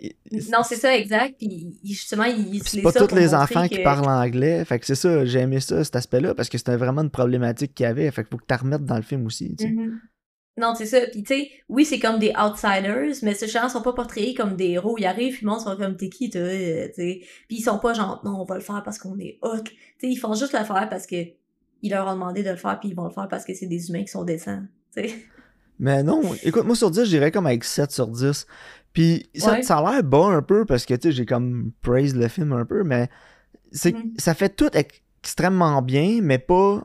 [0.00, 1.36] Que- Non, c'est ça, exact.
[1.38, 1.46] Puis
[1.82, 4.64] ils- justement, ils c'est pas tous les enfants qui que- parlent anglais.
[4.64, 7.74] Fait que c'est ça, j'ai aimé ça, cet aspect-là, parce que c'était vraiment une problématique
[7.74, 8.10] qu'il y avait.
[8.10, 9.54] Fait qu'il faut que tu remettes dans le film aussi.
[9.56, 9.70] tu sais.
[9.70, 10.00] Mhm.
[10.60, 10.98] Non, c'est ça.
[11.12, 14.56] Puis tu sais, oui, c'est comme des outsiders, mais ces gens sont pas portrayés comme
[14.56, 14.96] des héros.
[14.98, 17.20] Ils arrivent, puis monde sont comme t'es qui, toi, euh, tu sais?
[17.46, 19.58] Puis ils sont pas genre non, on va le faire parce qu'on est hot.
[19.64, 21.16] Tu sais, ils font juste le faire parce que
[21.82, 23.66] ils leur ont demandé de le faire, puis ils vont le faire parce que c'est
[23.68, 24.62] des humains qui sont décents.
[24.96, 25.14] Tu sais.
[25.78, 28.48] Mais non, écoute, moi sur 10, je dirais comme avec 7 sur 10.
[28.92, 29.62] Puis ça, Ouais.
[29.62, 32.52] ça a l'air bon un peu, parce que tu sais, j'ai comme praise le film
[32.52, 33.08] un peu, mais
[33.70, 34.14] c'est Mhm.
[34.18, 36.82] ça fait tout ex- extrêmement bien, mais pas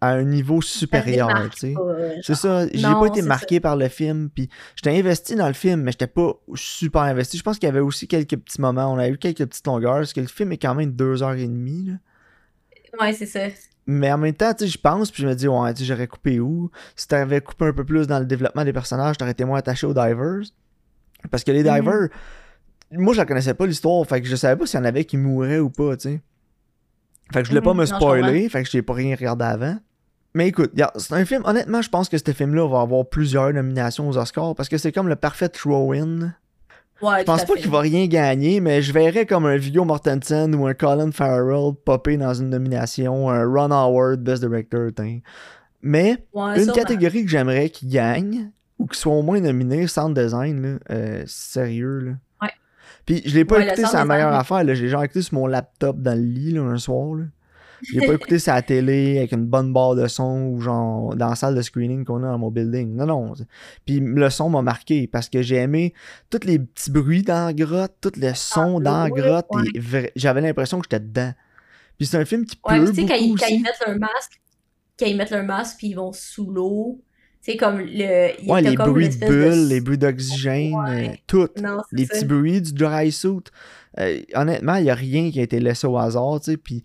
[0.00, 1.74] à un niveau supérieur, tu sais.
[1.78, 5.52] euh, C'est ça, j'ai pas été marqué par le film, puis j'étais investi dans le
[5.52, 7.38] film, mais j'étais pas super investi.
[7.38, 9.98] Je pense qu'il y avait aussi quelques petits moments, on a eu quelques petites longueurs,
[9.98, 11.94] parce que le film est quand même deux heures et demie, là.
[13.00, 13.40] Ouais, c'est ça.
[13.86, 15.84] Mais en même temps, tu sais, je pense, puis je me dis, ouais, tu sais,
[15.86, 16.70] j'aurais coupé où?
[16.96, 19.86] Si t'avais coupé un peu plus dans le développement des personnages, t'aurais été moins attaché
[19.86, 20.42] aux divers.
[21.30, 21.74] Parce que les Mhm.
[21.76, 22.08] divers,
[22.92, 25.04] moi, je la connaissais pas l'histoire, fait que je savais pas s'il y en avait
[25.04, 26.20] qui mouraient ou pas, tu sais.
[27.32, 29.14] Fait que je voulais pas Mhm, me non, je spoiler, fait que j'ai pas rien
[29.16, 29.76] regardé avant.
[30.34, 34.08] Mais écoute, c'est un film, honnêtement, je pense que ce film-là va avoir plusieurs nominations
[34.08, 36.34] aux Oscars, parce que c'est comme le parfait throw-in.
[37.00, 40.54] Ouais, Je pense pas qu'il va rien gagner, mais je verrais comme un Viggo Mortensen
[40.54, 44.90] ou un Colin Farrell popper dans une nomination, un Ron Howard Best Director.
[45.82, 46.24] Mais
[46.56, 50.78] une catégorie que j'aimerais qu'il gagne, ou qu'il soit au moins nominé, sound design, là,
[50.90, 52.12] euh, sérieux, là.
[52.42, 52.50] Ouais.
[53.06, 54.62] Puis je l'ai pas Ouais, le écouté, c'est la meilleure affaire.
[54.74, 57.24] J'ai genre écouté sur mon laptop dans le lit, là, un soir, là.
[57.84, 61.16] Je l'ai pas écouté sur la télé avec une bonne barre de son ou genre
[61.16, 62.94] dans la salle de screening qu'on a dans mon building.
[62.94, 63.34] Non, non.
[63.84, 65.92] Puis le son m'a marqué parce que j'ai aimé
[66.30, 69.46] tous les petits bruits dans la grotte, tous les sons Ah, dans la grotte.
[69.50, 70.12] ouais.
[70.14, 71.32] J'avais l'impression que j'étais dedans.
[71.98, 74.40] Puis c'est un film qui Ouais, pleut tu sais, quand, ils mettent leur masque,
[74.96, 77.02] quand ils mettent leur masque puis ils vont sous l'eau,
[77.42, 78.30] c'est comme le.
[78.42, 81.08] il Ouais, les bruits de bulles, les bruits d'oxygène, Ouais.
[81.10, 81.48] euh, tout.
[81.60, 82.14] Non, c'est Les ça.
[82.14, 83.28] petits bruits du dry suit.
[84.00, 86.56] Euh, honnêtement, il n'y a rien qui a été laissé au hasard, tu sais.
[86.56, 86.82] Puis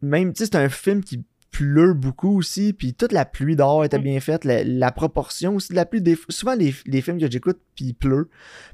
[0.00, 3.84] même, tu sais, c'est un film qui pleut beaucoup aussi, puis toute la pluie dehors
[3.84, 4.02] était Mm.
[4.02, 7.30] bien faite, la, la proportion aussi de la pluie, des, souvent les, les films que
[7.30, 8.28] j'écoute, puis il pleut,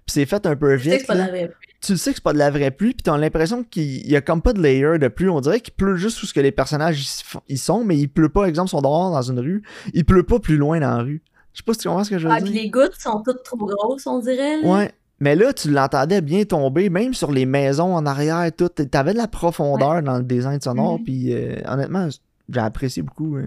[0.05, 1.49] puis c'est fait un peu Tu sais que vite, de là.
[1.81, 4.17] tu le sais que c'est pas de la vraie pluie, puis t'as l'impression qu'il y
[4.17, 6.41] a comme pas de layer de pluie, on dirait qu'il pleut juste où ce que
[6.41, 7.07] les personnages
[7.49, 10.41] ils sont, mais il pleut pas, exemple, sont dehors dans une rue, il pleut pas
[10.41, 11.23] plus loin dans la rue.
[11.53, 12.63] Je sais pas si tu comprends ce que je veux Ah, puis dire.
[12.65, 14.61] les gouttes sont toutes trop grosses, on dirait.
[14.61, 14.69] là.
[14.69, 14.93] Ouais.
[15.21, 18.69] Mais là, tu l'entendais bien tomber, même sur les maisons en arrière, tout.
[18.69, 21.05] T'avais de la profondeur dans le design sonore, Mhm.
[21.05, 22.09] puis euh, honnêtement,
[22.49, 23.47] j'ai apprécié beaucoup euh,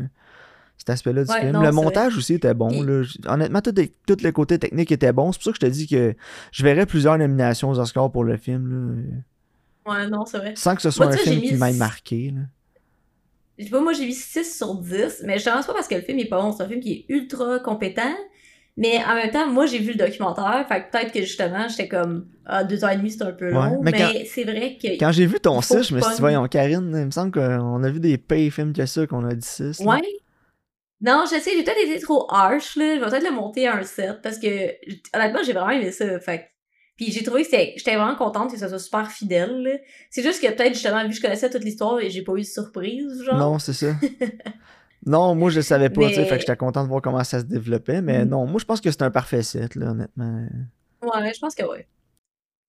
[0.77, 1.51] cet aspect-là du Ouais, film.
[1.51, 2.69] non, le montage aussi était bon.
[2.83, 3.03] Là.
[3.27, 5.31] Honnêtement, tout, tout le côté technique était bon.
[5.31, 6.15] C'est pour ça que je te dis que
[6.51, 8.69] je verrais plusieurs nominations aux Oscars pour le film,
[9.85, 10.53] là, Ouais, non, c'est vrai.
[10.55, 12.31] sans que ce soit Moi, un film qui mis m'ait six- marqué.
[12.35, 12.41] là.
[13.57, 15.95] Je sais pas, moi j'ai mis 6 sur 10, mais je pense pas parce que
[15.95, 18.13] le film est pas bon, c'est un film qui est ultra compétent.
[18.79, 21.87] Mais en même temps, moi j'ai vu le documentaire, fait que peut-être que justement j'étais
[21.87, 24.99] comme ah, deux heures et demie c'est un peu long, Ouais, mais c'est vrai que.
[24.99, 27.11] Quand j'ai vu ton Il faut 6, je me suis dit, voyons, Karine, il me
[27.11, 29.79] semble qu'on a vu des pay films que ça, qu'on a dit 6.
[29.79, 29.85] là.
[29.85, 30.01] Ouais.
[31.01, 32.95] Non, je sais, j'ai peut-être été trop harsh, là.
[32.95, 34.47] Je vais peut-être le monter à un 7 parce que
[35.15, 36.19] honnêtement, j'ai vraiment aimé ça.
[36.19, 36.43] Fait que-
[36.97, 39.79] Puis j'ai trouvé que j'étais vraiment contente que ça soit super fidèle.
[40.09, 42.41] C'est juste que peut-être justement, vu que je connaissais toute l'histoire et j'ai pas eu
[42.41, 43.37] de surprise, genre.
[43.37, 43.87] Non, c'est ça.
[45.07, 47.23] non, moi je le savais pas, tu sais, fait que j'étais content de voir comment
[47.23, 48.29] ça se développait, mais Mm.
[48.29, 50.45] non, moi je pense que c'est un parfait set, là, honnêtement.
[51.01, 51.87] Ouais, je pense que ouais.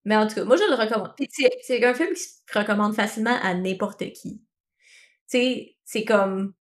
[0.05, 1.11] Mais en tout cas, moi je le recommande.
[1.17, 4.37] Puis c'est un film qui se recommande facilement à n'importe qui.
[4.39, 6.53] Tu sais, c'est comme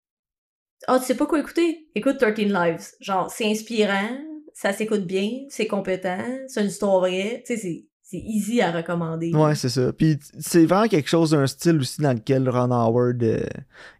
[0.87, 1.87] Ah, tu sais pas quoi écouter?
[1.95, 2.87] Écoute 13 Lives.
[3.01, 4.09] Genre, c'est inspirant,
[4.53, 7.43] ça s'écoute bien, c'est compétent, c'est une histoire vraie.
[7.45, 9.33] Tu sais, c'est- c'est easy à recommander.
[9.33, 9.91] Ouais, c'est ça.
[9.91, 13.43] Puis c'est vraiment quelque chose, un style aussi dans lequel Ron Howard euh,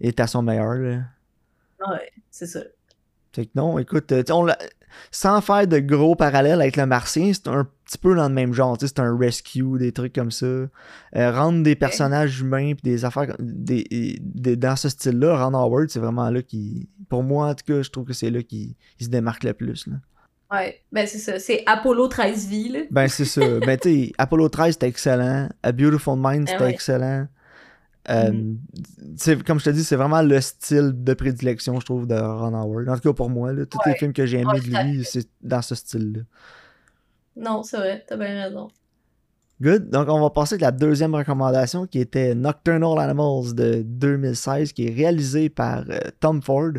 [0.01, 0.75] est à son meilleur.
[0.75, 0.99] Là.
[1.79, 2.61] Ouais, c'est ça.
[3.33, 4.47] Fait que non, écoute, euh, on
[5.11, 8.53] sans faire de gros parallèles avec le Martien, c'est un petit peu dans le même
[8.53, 8.77] genre.
[8.79, 10.45] C'est un rescue, des trucs comme ça.
[10.45, 10.69] Euh,
[11.15, 15.99] rendre des personnages humains puis des affaires des, des- dans ce style-là, Ron Howard, c'est
[15.99, 16.89] vraiment là qui.
[17.09, 19.53] Pour moi, en tout cas, je trouve que c'est là qu'il il se démarque le
[19.53, 19.85] plus.
[19.87, 19.95] Là.
[20.51, 21.37] Ouais, ben c'est ça.
[21.39, 22.79] C'est Apollo 13 vies, là.
[22.89, 23.41] Ben, c'est ça.
[23.59, 25.49] ben, tu sais, Apollo 13, c'était excellent.
[25.61, 26.71] A Beautiful Mind, Ah c'était ouais.
[26.71, 27.27] excellent.
[28.09, 28.31] Euh,
[29.17, 32.53] c'est- Comme je te dis, c'est vraiment le style de prédilection, je trouve, de Ron
[32.53, 32.87] Howard.
[32.89, 35.03] En tout cas, pour moi, là, tous les films que j'ai aimés Ouais, de lui,
[35.03, 36.21] c'est dans ce style-là.
[37.35, 38.69] Non, c'est vrai, t'as bien raison.
[39.59, 39.89] Good.
[39.89, 44.87] Donc, on va passer à la deuxième recommandation qui était Nocturnal Animals de 2016, qui
[44.87, 46.71] est réalisé par euh, Tom Ford,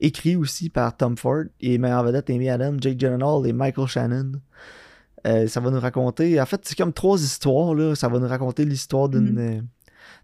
[0.00, 3.86] écrit aussi par Tom Ford, et met en vedette Amy Adams, Jake Gyllenhaal et Michael
[3.86, 4.32] Shannon.
[5.26, 7.94] Euh, ça va nous raconter, en fait, c'est comme trois histoires, là.
[7.94, 9.26] Ça va nous raconter l'histoire d'une.
[9.36, 9.66] d'une-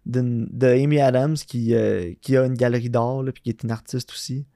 [0.07, 4.11] de Amy Adams qui, euh, qui a une galerie d'art, puis qui est une artiste
[4.13, 4.47] aussi,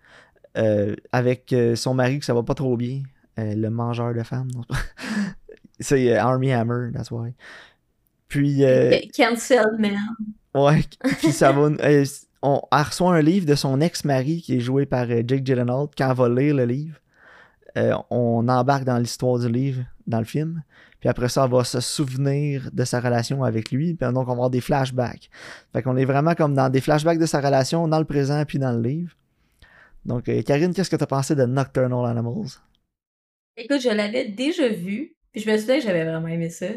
[0.57, 3.03] euh, avec euh, son mari que ça va pas trop bien,
[3.37, 4.51] le mangeur de femmes.
[5.81, 7.35] c'est Army Hammer, that's why.
[8.29, 9.97] Puis, euh, Cancel, man.
[10.55, 10.83] ouais,
[11.19, 11.71] puis ça va.
[12.43, 15.89] on, elle reçoit un livre de son ex-mari qui est joué par Jake Gyllenhaal.
[15.97, 16.99] Quand elle va lire le livre,
[18.11, 20.63] on embarque dans l'histoire du livre, dans le film.
[21.05, 23.93] Puis après ça, elle va se souvenir de sa relation avec lui.
[23.93, 25.29] Puis donc, on va avoir des flashbacks.
[25.71, 28.59] Fait qu'on est vraiment comme dans des flashbacks de sa relation, dans le présent puis
[28.59, 29.13] dans le livre.
[30.07, 32.53] Donc, euh, Karine, qu'est-ce que tu as pensé de Nocturnal Animals?
[33.59, 36.69] Écoute, je l'avais déjà vu, puis je me souviens que j'avais vraiment aimé ça.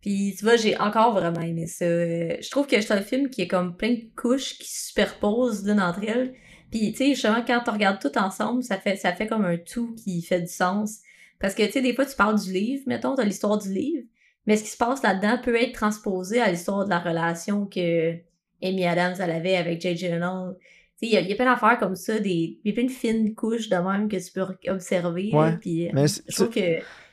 [0.00, 1.84] Puis tu vois, j'ai encore vraiment aimé ça.
[1.84, 4.88] Euh, Je trouve que c'est un film qui est comme plein de couches qui se
[4.88, 6.34] superposent l'une entre elles.
[6.72, 9.58] Puis tu sais, justement, quand on regarde tout ensemble, ça fait, ça fait comme un
[9.58, 11.02] tout qui fait du sens.
[11.40, 14.04] Parce que tu sais, des fois, tu parles du livre, mettons, t'as l'histoire du livre,
[14.46, 18.14] mais ce qui se passe là-dedans peut être transposé à l'histoire de la relation que
[18.62, 20.56] Amy Adams elle avait avec Jay Gyllenhaal.
[20.58, 22.70] Tu sais, il y, a- il y a plein d'affaires comme ça, des, il y
[22.70, 25.30] a plein de fines couches de même que tu peux observer.
[25.32, 26.60] Ouais, là, euh, mais c'est- je trouve que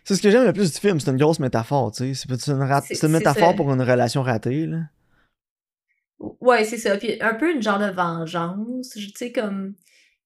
[0.03, 2.27] C'est ce que j'aime le plus du film, c'est une grosse métaphore, tu sais.
[2.27, 4.83] C'est une, une métaphore pour une relation ratée, là.
[6.41, 6.97] Ouais, c'est ça.
[6.97, 8.89] Puis un peu une genre de vengeance.
[8.91, 9.75] Tu sais, comme.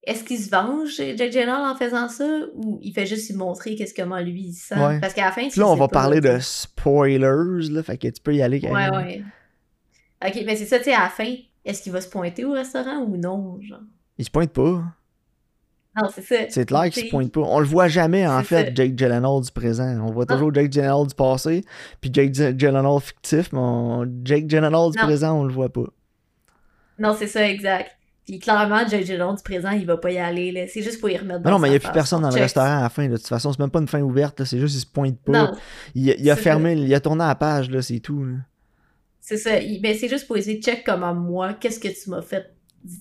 [0.03, 2.27] Est-ce qu'il se venge, Jack Gyllenhaal, en faisant ça?
[2.55, 4.73] Ou il fait juste lui montrer qu'est-ce comment lui il sent?
[4.75, 4.99] Ouais.
[4.99, 7.83] Parce qu'à la fin, Puis là, on va parler de spoilers, là.
[7.83, 8.95] Fait que tu peux y aller, Ouais, Karine.
[8.95, 9.23] ouais.
[10.27, 11.33] Ok, mais c'est ça, tu sais, à la fin,
[11.65, 13.59] est-ce qu'il va se pointer au restaurant ou non?
[13.61, 13.79] Genre?
[14.17, 14.83] Il se pointe pas.
[16.01, 16.35] Non, c'est ça.
[16.49, 17.41] C'est clair qu'il Tu se pointe pas.
[17.41, 18.73] On le voit jamais, en fait, ça.
[18.73, 19.99] Jake Gyllenhaal du présent.
[20.07, 21.63] On voit toujours Jake Gyllenhaal du passé,
[21.99, 25.03] puis Jake Gy- Gyllenhaal fictif, mais on- Jake Gyllenhaal du Non.
[25.03, 25.85] présent, on le voit pas.
[26.97, 27.91] Non, c'est ça, exact.
[28.25, 30.65] Puis clairement, Gyllenhaal du présent, il va pas y aller, là.
[30.67, 32.33] C'est juste pour y remettre dans non, mais il n'y a plus personne dans le
[32.33, 32.43] Check.
[32.43, 33.07] restaurant à la fin.
[33.07, 34.39] De toute façon, c'est même pas une fin ouverte.
[34.39, 35.31] là, C'est juste qu'il se pointe pas.
[35.31, 35.51] Non,
[35.95, 38.23] Il, il a fermé, il a tourné à la page, là, c'est tout.
[38.23, 38.35] là.
[39.19, 39.57] C'est ça.
[39.59, 42.53] Il- Ben, c'est juste pour essayer de check comment moi, qu'est-ce que tu m'as fait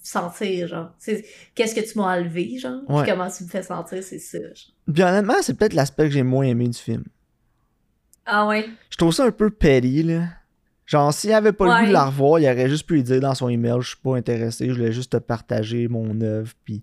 [0.02, 0.90] sentir, genre.
[0.98, 2.80] C'est- Qu'est-ce que tu m'as enlevé, genre?
[2.86, 4.38] puis comment tu me fais sentir, c'est ça.
[4.38, 4.92] genre.
[4.92, 7.04] Puis honnêtement, c'est peut-être l'aspect que j'ai moins aimé du film.
[8.26, 8.66] Ah ouais?
[8.90, 10.24] Je trouve ça un peu petty, là.
[10.90, 11.92] Genre, s'il avait pas le goût de Ouais.
[11.92, 14.66] la revoir, il aurait juste pu lui dire dans son email Je suis pas intéressé,
[14.68, 16.82] je voulais juste te partager mon œuvre, puis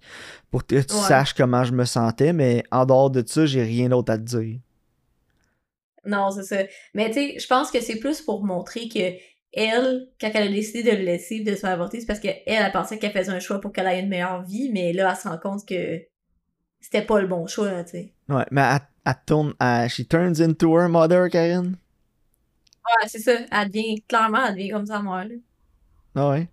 [0.50, 1.00] pour que tu Ouais.
[1.02, 4.24] saches comment je me sentais, mais en dehors de ça, j'ai rien d'autre à te
[4.24, 4.60] dire.
[6.06, 6.64] Non, c'est ça.
[6.94, 9.12] Mais tu sais, je pense que c'est plus pour montrer que
[9.52, 12.38] elle, quand elle a décidé de le laisser, de se faire avorter, c'est parce qu'elle,
[12.46, 15.18] elle pensait qu'elle faisait un choix pour qu'elle ait une meilleure vie, mais là, elle
[15.22, 16.00] se rend compte que
[16.80, 18.14] c'était pas le bon choix, tu sais.
[18.30, 21.76] Ouais, mais elle, elle tourne, elle- she turns into her mother, Karen.
[23.02, 23.34] Ouais, c'est ça.
[23.52, 25.36] Elle devient, clairement, elle devient comme sa mère, là.
[26.16, 26.48] Ah ouais.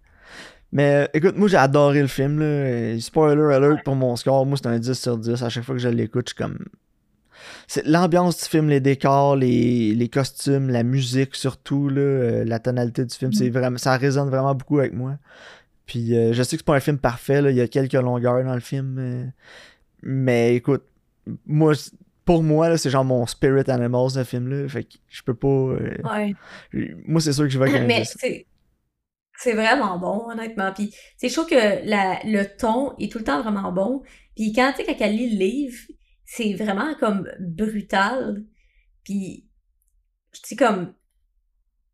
[0.72, 2.40] Mais euh, écoute, moi j'ai adoré le film.
[2.40, 2.98] Là.
[3.00, 3.82] Spoiler alert Ouais.
[3.84, 4.44] pour mon score.
[4.44, 5.42] Moi c'est un 10 sur 10.
[5.42, 6.58] À chaque fois que je l'écoute, je suis comme.
[7.68, 12.58] C'est l'ambiance du film, les décors, les, les costumes, la musique surtout, là, euh, la
[12.58, 13.34] tonalité du film, Mm.
[13.34, 15.16] c'est vraiment, ça résonne vraiment beaucoup avec moi.
[15.86, 17.92] Puis euh, je sais que c'est pas un film parfait, là, il y a quelques
[17.94, 19.30] longueurs dans le film.
[20.02, 20.82] mais écoute,
[21.46, 21.72] moi,
[22.24, 24.68] pour moi, là, c'est genre mon spirit animal ce film-là.
[24.68, 25.48] Fait que je peux pas.
[25.48, 26.34] euh, Ouais.
[27.06, 28.16] moi c'est sûr que je vais un Mais 10.
[28.18, 28.46] c'est
[29.36, 30.72] c'est vraiment bon, honnêtement.
[30.72, 31.54] Puis, je trouve que
[31.88, 34.02] la, le ton est tout le temps vraiment bon.
[34.36, 35.76] Puis quand, tu sais, quand elle lit le livre,
[36.24, 38.44] c'est vraiment comme brutal.
[39.02, 39.44] Puis,
[40.32, 40.94] tu sais, comme,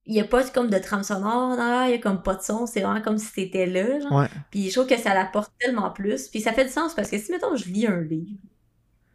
[0.04, 2.34] il y a pas comme de trame sonore dans l'air, il y a comme pas
[2.34, 4.12] de son, c'est vraiment comme si t'étais là, genre.
[4.12, 4.28] Ouais.
[4.50, 6.28] Puis je trouve que ça l'apporte tellement plus.
[6.28, 8.38] Puis ça fait du sens parce que si, mettons, je lis un livre,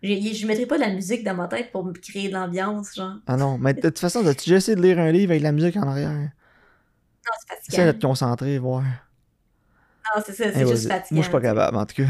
[0.05, 2.95] je, je mettrais pas de la musique dans ma tête pour me créer de l'ambiance,
[2.95, 3.17] genre.
[3.27, 5.51] Ah non, mais de toute façon, as-tu déjà essayé de lire un livre avec la
[5.51, 6.31] musique en arrière?
[7.25, 7.99] Non, c'est Essaye de fatigant.
[7.99, 8.83] te concentrer, voir.
[10.15, 11.15] Non, c'est ça, c'est juste fatigant.
[11.15, 12.07] Moi, je suis pas capable, en tout cas.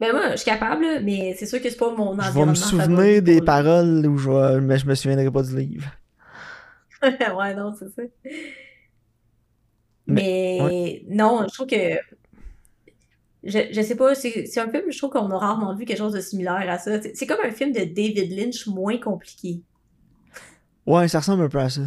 [0.00, 2.46] Ben moi, je suis capable, mais c'est sûr que c'est pas mon Je environnement vais
[2.46, 4.60] me souvenir des pour paroles où je vais...
[4.60, 5.90] mais je me souviendrai pas du livre.
[7.02, 8.02] ouais, non, c'est ça.
[10.06, 11.98] Mais non, je trouve que.
[13.46, 15.98] Je, je sais pas, c'est c'est un film, je trouve qu'on a rarement vu quelque
[15.98, 17.00] chose de similaire à ça.
[17.00, 19.62] C'est c'est comme un film de David Lynch moins compliqué.
[20.86, 21.82] Ouais, ça ressemble un peu à ça.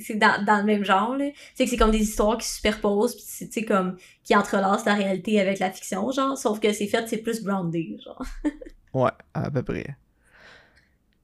[0.00, 1.26] C'est dans, dans le même genre, là.
[1.54, 4.94] Sais, que c'est comme des histoires qui se superposent, puis c'est, comme, qui entrelacent la
[4.94, 8.24] réalité avec la fiction, genre, sauf que c'est fait, c'est plus groundé, genre.
[8.92, 9.96] Ouais, à peu près.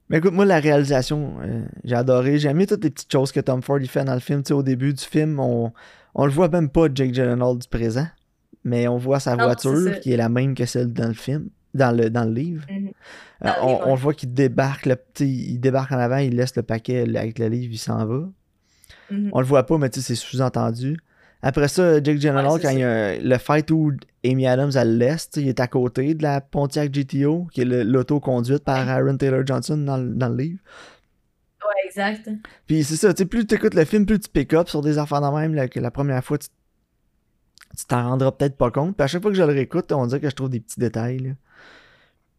[0.09, 2.39] Mais écoute, moi, la réalisation, euh, j'ai adoré.
[2.39, 4.41] J'ai aimé toutes les petites choses que Tom Ford il fait dans le film.
[4.41, 5.71] Tu sais, au début du film, on,
[6.15, 8.07] on le voit même pas Jake Gyllenhaal du présent,
[8.63, 11.49] mais on voit sa Non, voiture qui est la même que celle dans le film,
[11.73, 12.65] dans le, dans le livre.
[12.67, 16.35] Dans le on, livre, on voit qu'il débarque, le petit, il débarque en avant, il
[16.35, 18.27] laisse le paquet avec le livre, il s'en va.
[19.11, 19.29] Mhm.
[19.33, 20.97] On le voit pas, mais c'est sous-entendu.
[21.41, 23.93] Après ça, Jake Ouais, c'est quand il y a un- le fight où
[24.25, 27.65] Amy Adams elle tu sais, il est à côté de la Pontiac GTO, qui est
[27.65, 30.59] l'auto conduite par Aaron Taylor Johnson dans, le- dans le livre.
[31.61, 32.29] Ouais, exact.
[32.67, 34.81] Puis c'est ça, tu sais, plus tu écoutes le film, plus tu pick up sur
[34.81, 36.47] des affaires de même, là, que la première fois, tu
[37.77, 38.95] tu t'en rendras peut-être pas compte.
[38.97, 40.79] Puis à chaque fois que je le réécoute, on dirait que je trouve des petits
[40.79, 41.19] détails.
[41.19, 41.29] là.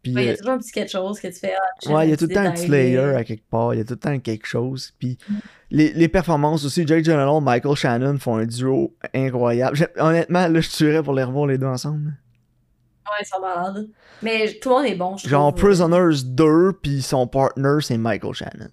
[0.03, 1.53] Puis, Ouais, il y euh, a toujours un petit quelque chose que tu fais.
[1.55, 3.17] ah, Ouais, il y a tout le temps un petit layer là.
[3.17, 4.93] à quelque part, il y a tout le temps quelque chose.
[4.97, 5.33] Puis Mm.
[5.69, 9.77] les, les performances aussi, Jake Gyllenhaal, Michael Shannon font un duo incroyable.
[9.97, 12.07] Honnêtement, là, je tuerais pour les revoir les deux ensemble.
[12.07, 13.89] Ouais, ils sont malades.
[14.23, 15.65] Mais tout le monde est bon, je Genre trouve.
[15.69, 18.69] Prisoners 2, puis son partner, c'est Michael Shannon.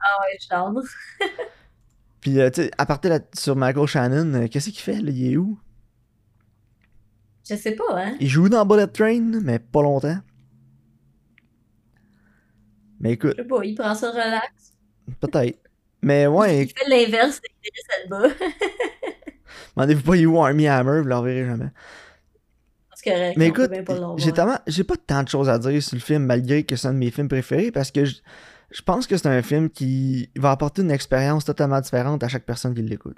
[0.00, 1.26] Ah ouais, je.
[2.20, 5.10] Puis, euh, tu sais, à partir de- sur Michael Shannon, euh, qu'est-ce qu'il fait, là?
[5.10, 5.58] Il est où?
[7.48, 8.16] Je sais pas, hein.
[8.20, 10.18] Il joue dans Bullet Train, mais pas longtemps.
[13.00, 14.72] Mais écoute, Je sais pas, il prend ça relax.
[15.20, 15.58] peut-être.
[16.02, 18.34] Mais ouais, Il fait l'inverse d'Idris Elba.
[19.76, 21.70] demandez-vous pas, où Army Hammer, vous le reverrez jamais.
[23.04, 23.36] Correct.
[23.36, 23.70] Mais écoute,
[24.16, 26.88] j'ai tellement, j'ai pas tant de choses à dire sur le film malgré que c'est
[26.88, 28.16] un de mes films préférés parce que je,
[28.72, 32.44] je pense que c'est un film qui va apporter une expérience totalement différente à chaque
[32.44, 33.16] personne qui l'écoute.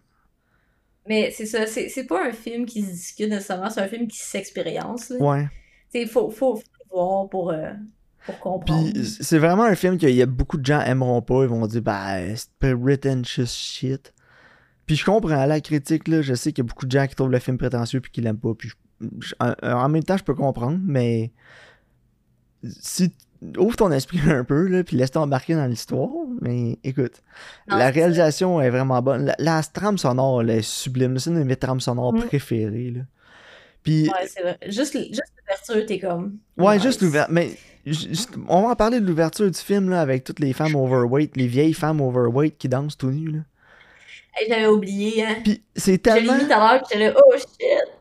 [1.09, 4.07] Mais c'est ça, c'est c'est pas un film qui se discute nécessairement, c'est un film
[4.09, 5.09] qui s'expérience.
[5.11, 5.17] là.
[5.19, 5.49] Ouais.
[5.91, 7.73] Sais, faut, faut, voir pour, euh,
[8.27, 8.91] pour comprendre.
[9.21, 11.83] C'est vraiment un film qu'il y a beaucoup de gens aimeront pas, ils vont dire
[11.83, 14.13] bah c'est pretentious shit.
[14.87, 17.15] Puis je comprends la critique là, je sais qu'il y a beaucoup de gens qui
[17.15, 20.17] trouvent le film prétentieux puis qui l'aiment pas puis je- je- en, en même temps
[20.17, 21.31] je peux comprendre mais
[22.65, 23.13] si
[23.59, 26.09] ouvre ton esprit un peu là puis laisse-toi embarquer dans l'histoire
[26.41, 27.23] mais écoute
[27.69, 27.91] Non, la ça.
[27.93, 31.57] réalisation est vraiment bonne la, la trame sonore elle est sublime c'est une de mes
[31.57, 32.23] trames sonores Mm.
[32.23, 33.01] préférées là.
[33.85, 34.59] Puis Ouais, c'est vrai.
[34.67, 36.37] Juste, juste l'ouverture, t'es comme.
[36.59, 36.83] Ouais, nice.
[36.83, 37.33] juste l'ouverture.
[37.33, 37.51] Mais
[37.87, 41.37] juste- on va en parler de l'ouverture du film là, avec toutes les femmes overweight,
[41.37, 43.31] les vieilles femmes overweight qui dansent tout nues.
[43.31, 43.39] Là.
[44.49, 45.37] J'avais oublié, hein.
[45.43, 46.35] Puis c'est tellement.
[46.37, 47.47] mis tout à l'heure, pis j'étais là, oh shit!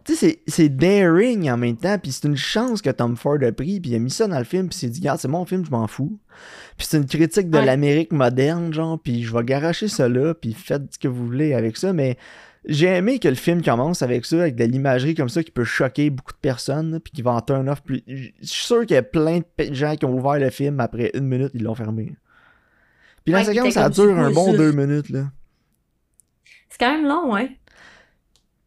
[0.04, 1.98] Tu sais, c'est- c'est daring en même temps.
[1.98, 3.80] Puis c'est une chance que Tom Ford a pris.
[3.80, 4.70] Puis il a mis ça dans le film.
[4.70, 6.18] Puis il s'est dit, regarde, c'est mon film, je m'en fous.
[6.78, 7.66] Puis c'est une critique de Ouais.
[7.66, 9.00] l'Amérique moderne, genre.
[9.02, 10.34] Puis je vais garocher ça là.
[10.34, 11.92] Puis faites ce que vous voulez avec ça.
[11.94, 12.18] Mais
[12.66, 15.64] j'ai aimé que le film commence avec ça, avec de l'imagerie comme ça qui peut
[15.66, 17.00] choquer beaucoup de personnes.
[17.04, 17.82] Puis qui va en turn off.
[17.84, 18.04] Plus...
[18.08, 21.12] Je suis sûr qu'il y a plein de gens qui ont ouvert le film après
[21.16, 22.16] une minute, ils l'ont fermé.
[23.26, 25.26] Puis la Ouais, séquence, ça dure un bon deux minutes, là.
[26.80, 27.58] C'est quand même long, ouais.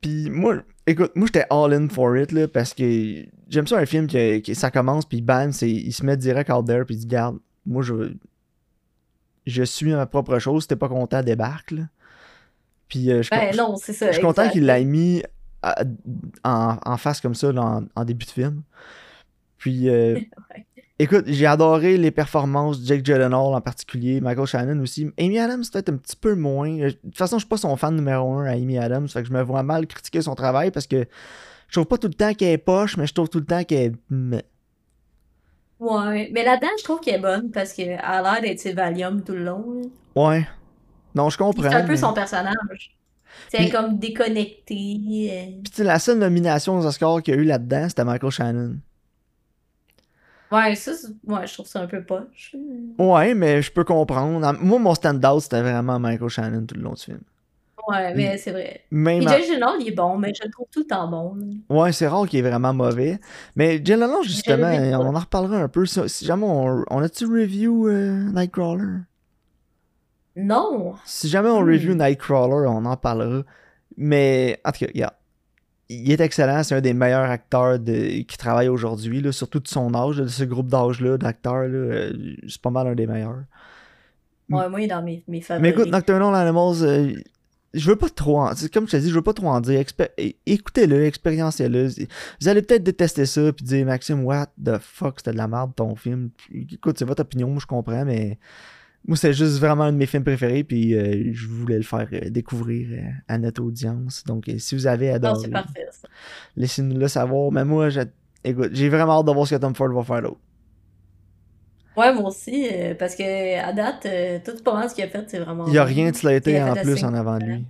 [0.01, 3.87] Puis moi, écoute, moi j'étais all in for it, là, parce que j'aime ça un
[3.87, 6.95] film que, que ça commence, puis bam, c'est, il se met direct out there, puis
[6.95, 8.13] il dit, garde, moi je.
[9.47, 11.83] Je suis ma propre chose, si t'es pas content, débarque, là.
[12.89, 14.09] Puis euh, je, Ben je- non, c'est ça.
[14.09, 15.23] je suis content qu'il l'ait mis
[15.63, 15.83] à-
[16.45, 18.63] en, en face comme ça là, en, en début de film.
[19.59, 20.15] Puis, euh,
[20.55, 20.67] Ouais.
[21.03, 25.11] Écoute, j'ai adoré les performances de Jake Gyllenhaal en particulier, Michael Shannon aussi.
[25.19, 26.71] Amy Adams, peut-être un petit peu moins.
[26.81, 29.23] Euh, De toute façon, je suis pas son fan numéro un à Amy Adams, fait
[29.23, 31.07] que je me vois mal critiquer son travail parce que
[31.69, 33.63] je trouve pas tout le temps qu'elle est poche, mais je trouve tout le temps
[33.65, 33.93] qu'elle
[34.33, 34.45] est.
[35.79, 39.33] Ouais, mais là-dedans, je trouve qu'elle est bonne parce qu'elle a l'air d'être Valium tout
[39.33, 39.81] le long.
[40.15, 40.47] Ouais.
[41.15, 41.63] Non, je comprends.
[41.71, 42.97] C'est un peu mais- son personnage.
[43.49, 44.75] C'est comme déconnecté.
[45.33, 48.77] euh, Puis, la seule nomination aux Oscars qu'il y a eu là-dedans, c'était Michael Shannon.
[50.53, 50.91] Ouais, ça,
[51.27, 52.57] ouais, je trouve ça un peu poche.
[52.99, 54.45] Ouais, mais je peux comprendre.
[54.47, 57.21] En- Moi, mon stand-out, c'était vraiment Michael Shannon tout le long du film.
[57.89, 58.83] Ouais, mais c'est vrai.
[58.91, 61.37] Même Jake Gyllenhaal, il est bon, mais je le trouve tout le temps bon.
[61.71, 63.19] Ouais, c'est rare qu'il est vraiment mauvais.
[63.57, 64.67] Mais Gyllenhaal, justement,
[65.01, 65.87] on en reparlera un peu.
[65.87, 69.01] Si jamais on, on a-tu review euh, Nightcrawler?
[70.37, 70.95] Non!
[71.05, 71.69] Si jamais on Hmm.
[71.69, 73.43] review Nightcrawler, on en parlera.
[73.97, 75.15] Mais, en tout cas, regarde.
[75.93, 79.93] Il est excellent, c'est un des meilleurs acteurs de- qui travaille aujourd'hui, surtout de son
[79.93, 81.65] âge, de ce groupe d'âge-là, d'acteurs.
[81.67, 82.13] euh,
[82.47, 83.43] C'est pas mal un des meilleurs.
[84.49, 85.63] Ouais, moi, il est dans mes, mes favoris.
[85.63, 87.13] Mais écoute, Nocturnal Animals, euh,
[87.75, 88.51] je veux pas trop en...
[88.73, 89.83] Comme je te dis, je veux pas trop en dire.
[90.47, 91.89] Écoutez-le, expériencez-le.
[92.41, 95.73] Vous allez peut-être détester ça, puis dire, Maxime, what the fuck, c'était de la merde
[95.75, 96.31] ton film.
[96.53, 98.39] Écoute, c'est votre opinion, moi je comprends, mais
[99.07, 102.07] moi c'est juste vraiment un de mes films préférés, puis euh, je voulais le faire
[102.13, 104.23] euh, découvrir euh, à notre audience.
[104.25, 105.49] Donc, si vous avez adoré,
[106.57, 107.51] laissez-nous le savoir.
[107.53, 108.03] Mais moi, j'ai-
[108.45, 110.41] écoute, j'ai vraiment hâte de voir ce que Tom Ford va faire d'autre.
[111.97, 115.09] Ouais, moi aussi, euh, parce que à date, euh, tout pas mal ce qu'il a
[115.09, 115.67] fait, c'est vraiment.
[115.67, 117.67] Il y a rien de slaté a en plus en avant de lui.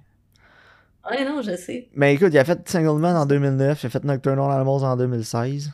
[1.10, 1.88] Ouais, non, je sais.
[1.96, 5.72] Mais écoute, il a fait Singleman en 2009, il a fait Nocturnal Animals en 2016.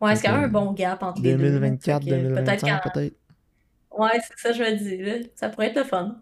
[0.00, 1.44] Ouais, c'est quand même un bon gap entre les deux.
[1.44, 1.50] là.
[1.58, 3.14] 2024, Fait que Peut-être 2025 qu'en- peut-être.
[3.98, 5.14] Ouais, c'est ça, je me dis, là.
[5.34, 6.16] Ça pourrait être le fun.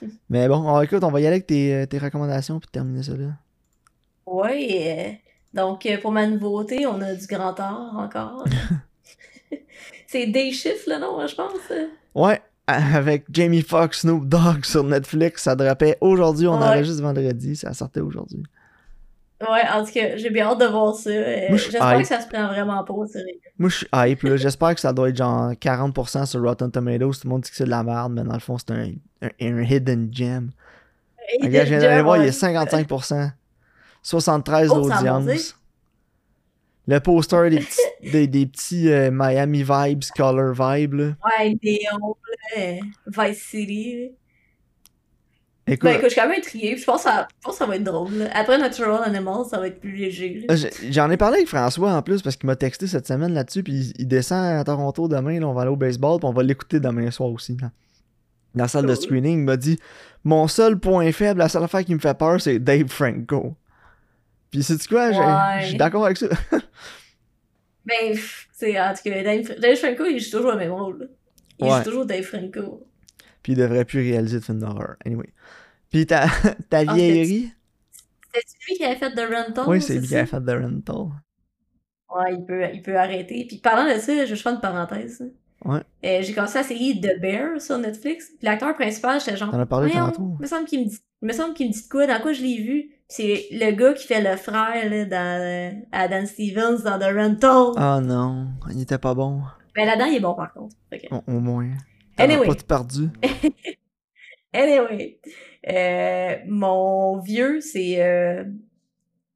[0.30, 3.02] Mais bon, on- écoute, on va y aller avec tes, euh, tes recommandations puis terminer
[3.02, 3.32] ça là.
[4.26, 5.12] Ouais, euh,
[5.52, 8.44] donc euh, pour ma nouveauté, on a du grand art encore.
[10.06, 11.52] c'est Day Shift, le nom, je pense.
[12.14, 16.64] Ouais, avec Jamie Foxx, Snoop Dogg sur Netflix, ça drapait aujourd'hui, on Ouais.
[16.66, 18.42] enregistre vendredi, ça sortait aujourd'hui.
[19.50, 21.10] Ouais, en tout cas, j'ai bien hâte de voir ça.
[21.10, 23.38] euh, J'espère que ça se prend vraiment pas au sérieux.
[23.58, 24.36] Moi, je suis hype, là.
[24.36, 27.12] J'espère que ça doit être genre 40% sur Rotten Tomatoes.
[27.12, 28.90] Tout le monde dit que c'est de la merde, mais dans le fond, c'est un,
[29.22, 30.50] un, un hidden gem.
[31.42, 33.30] Regarde, je viens d'aller voir, il y a 55%.
[34.02, 35.56] 73 Oh, d'audience.
[36.86, 37.80] Le poster des petits,
[38.12, 41.04] des, des petits euh, Miami Vibes, Color Vibe, là.
[41.24, 41.98] Ouais, là,
[42.58, 42.76] euh,
[43.06, 44.10] Vice City.
[45.66, 46.72] Écoute, Ben écoute, je suis quand même intriguée.
[46.72, 48.12] puis Je pense, que ça, je pense que ça va être drôle.
[48.14, 48.28] là.
[48.34, 50.46] Après Natural Animals, ça va être plus léger.
[50.50, 53.62] j'ai- j'en ai parlé avec François en plus parce qu'il m'a texté cette semaine là-dessus.
[53.62, 55.40] Puis il, descend à Toronto demain.
[55.40, 56.18] Là, on va aller au baseball.
[56.18, 57.56] Puis on va l'écouter demain soir aussi.
[57.60, 57.70] là.
[58.54, 59.78] Dans la salle de screening, il m'a dit
[60.22, 63.54] Mon seul point faible, la seule affaire qui me fait peur, c'est Dave Franco.
[64.50, 65.08] Puis c'est quoi?
[65.08, 65.62] Ouais.
[65.62, 66.26] Je suis d'accord avec ça.
[67.86, 68.16] Ben,
[68.52, 71.10] c'est en tout cas, Dave, Dave Franco, il joue toujours le même rôle.
[71.58, 71.78] Il Ouais.
[71.78, 72.86] joue toujours Dave Franco.
[73.44, 74.96] Puis il devrait plus réaliser de films d'horreur.
[75.06, 75.32] Anyway.
[75.90, 76.26] Puis ta,
[76.70, 77.52] ta Ah, vieillerie?
[78.32, 79.64] C'est lui qui avait fait The Rental?
[79.68, 80.20] Oui, c'est lui qui ça?
[80.22, 81.06] a fait The Rental.
[82.16, 83.44] Ouais, il peut, il peut arrêter.
[83.46, 85.22] Puis parlant de ça, je faire une parenthèse.
[85.64, 85.80] Ouais.
[86.04, 88.26] Euh, j'ai commencé la série The Bear sur Netflix.
[88.38, 89.50] Puis l'acteur principal, j'étais genre.
[89.50, 90.34] T'en as parlé tantôt.
[90.38, 92.32] Il me semble qu'il me dit, me semble qu'il me dit de quoi, dans quoi
[92.32, 92.90] je l'ai vu.
[93.08, 97.14] C'est le gars qui fait le frère là, dans, euh, à Dan Stevens dans The
[97.14, 97.72] Rental.
[97.76, 99.42] Ah non, il était pas bon.
[99.76, 100.74] Mais là-dedans, il est bon par contre.
[101.26, 101.70] Au moins.
[102.18, 102.46] Anyway.
[102.46, 103.08] pas tout perdu.
[104.54, 105.18] Anyway,
[105.68, 108.44] euh, mon vieux, c'est euh,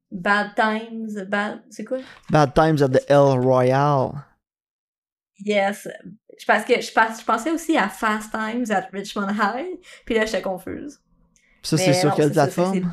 [0.09, 1.97] Bad Times, Bad, c'est quoi?
[2.29, 4.11] Bad Times at the El Royale.
[5.45, 5.89] Yes.
[6.39, 10.25] Je, que, je, pense- je pensais aussi à Fast Times at Richmond High, puis là,
[10.25, 11.01] j'étais confuse.
[11.61, 12.89] Puis ça, c'est sur quelle plateforme?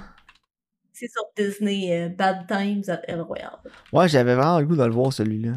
[0.92, 3.60] C'est sur Disney, euh, Bad Times at El Royale.
[3.92, 5.52] Ouais, j'avais vraiment le goût de le voir, celui-là.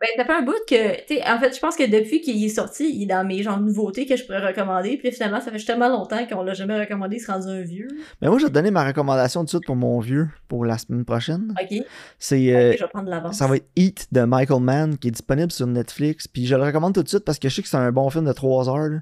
[0.00, 2.42] Ben, ça fait un bout que, tu sais, en fait, je pense que depuis qu'il
[2.42, 5.50] est sorti, il est dans mes genre nouveautés que je pourrais recommander, puis finalement, ça
[5.50, 7.86] fait tellement longtemps qu'on l'a jamais recommandé, il se rendu un vieux.
[8.22, 10.64] Mais moi, je vais te donner ma recommandation tout de suite pour mon vieux, pour
[10.64, 11.52] la semaine prochaine.
[11.60, 11.84] Ok,
[12.18, 12.54] C'est...
[12.54, 13.36] euh, je vais prendre de l'avance.
[13.36, 16.26] Ça va être Heat de Michael Mann qui est disponible sur Netflix.
[16.26, 18.08] Puis je le recommande tout de suite parce que je sais que c'est un bon
[18.08, 18.88] film de 3 heures.
[18.88, 18.98] là.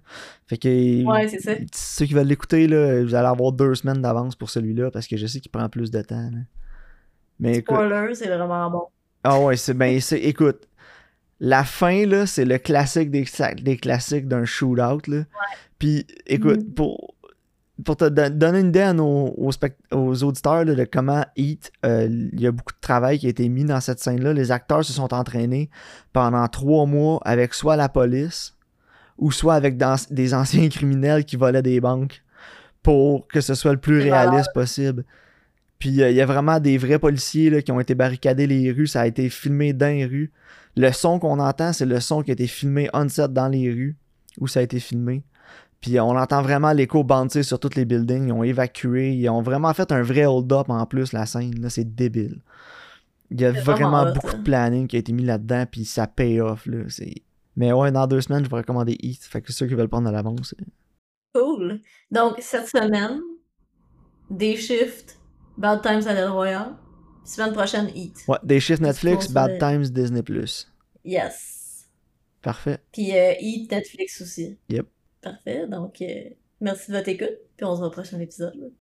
[0.49, 1.53] Fait que Ouais, c'est ça.
[1.73, 5.17] ceux qui veulent l'écouter, là, vous allez avoir deux semaines d'avance pour celui-là parce que
[5.17, 6.17] je sais qu'il prend plus de temps.
[6.33, 6.39] là.
[7.39, 7.77] Mais écoute.
[7.77, 8.83] Spoiler, c'est vraiment bon.
[9.23, 10.68] Ah ouais, c'est ben c'est écoute.
[11.41, 13.25] La fin, là, c'est le classique des,
[13.63, 15.25] des classiques d'un shootout, là.
[15.79, 16.75] Puis, écoute, Mm.
[16.75, 17.15] pour,
[17.85, 22.09] pour te don- donner une idée à nos, aux, auditeurs là, de comment Heat, euh,
[22.33, 24.33] il y a beaucoup de travail qui a été mis dans cette scène-là.
[24.33, 25.71] Les acteurs se sont entraînés
[26.13, 28.57] pendant trois mois avec soit la police
[29.17, 32.23] ou soit avec dans- des anciens criminels qui volaient des banques
[32.83, 35.05] pour que ce soit le plus réaliste possible.
[35.79, 38.73] Puis euh, il y a vraiment des vrais policiers là, qui ont été barricadés les
[38.73, 40.33] rues, ça a été filmé dans les rues.
[40.79, 43.97] Le son qu'on entend, c'est le son qui a été filmé on-set dans les rues
[44.39, 45.25] où ça a été filmé.
[45.81, 48.29] Puis on entend vraiment l'écho bouncer sur tous les buildings.
[48.29, 49.13] Ils ont évacué.
[49.13, 51.61] Ils ont vraiment fait un vrai hold-up en plus, la scène.
[51.61, 52.43] Là, c'est débile.
[53.33, 55.67] Il y a vraiment, beaucoup de planning qui a été mis là-dedans.
[55.69, 56.65] Puis ça paye off.
[56.67, 56.85] Là.
[57.57, 59.25] Mais ouais, dans deux semaines, je vais recommander Heat.
[59.25, 60.55] Fait que ceux qui veulent prendre de l'avance.
[61.35, 61.81] Cool.
[62.13, 63.21] Donc, cette semaine,
[64.31, 65.19] Day Shift,
[65.57, 66.77] Bad Times à l'Île Royale.
[67.29, 68.25] Semaine prochaine, Eat.
[68.27, 70.23] Ouais, des chiffres Netflix, Bad Times, Disney.
[71.05, 71.87] Yes.
[72.41, 72.79] Parfait.
[72.91, 74.57] Puis euh, Eat Netflix aussi.
[74.71, 74.87] Yep.
[75.21, 75.67] Parfait.
[75.67, 77.37] Donc, euh, merci de votre écoute.
[77.55, 78.73] Puis on se voit au prochain épisode.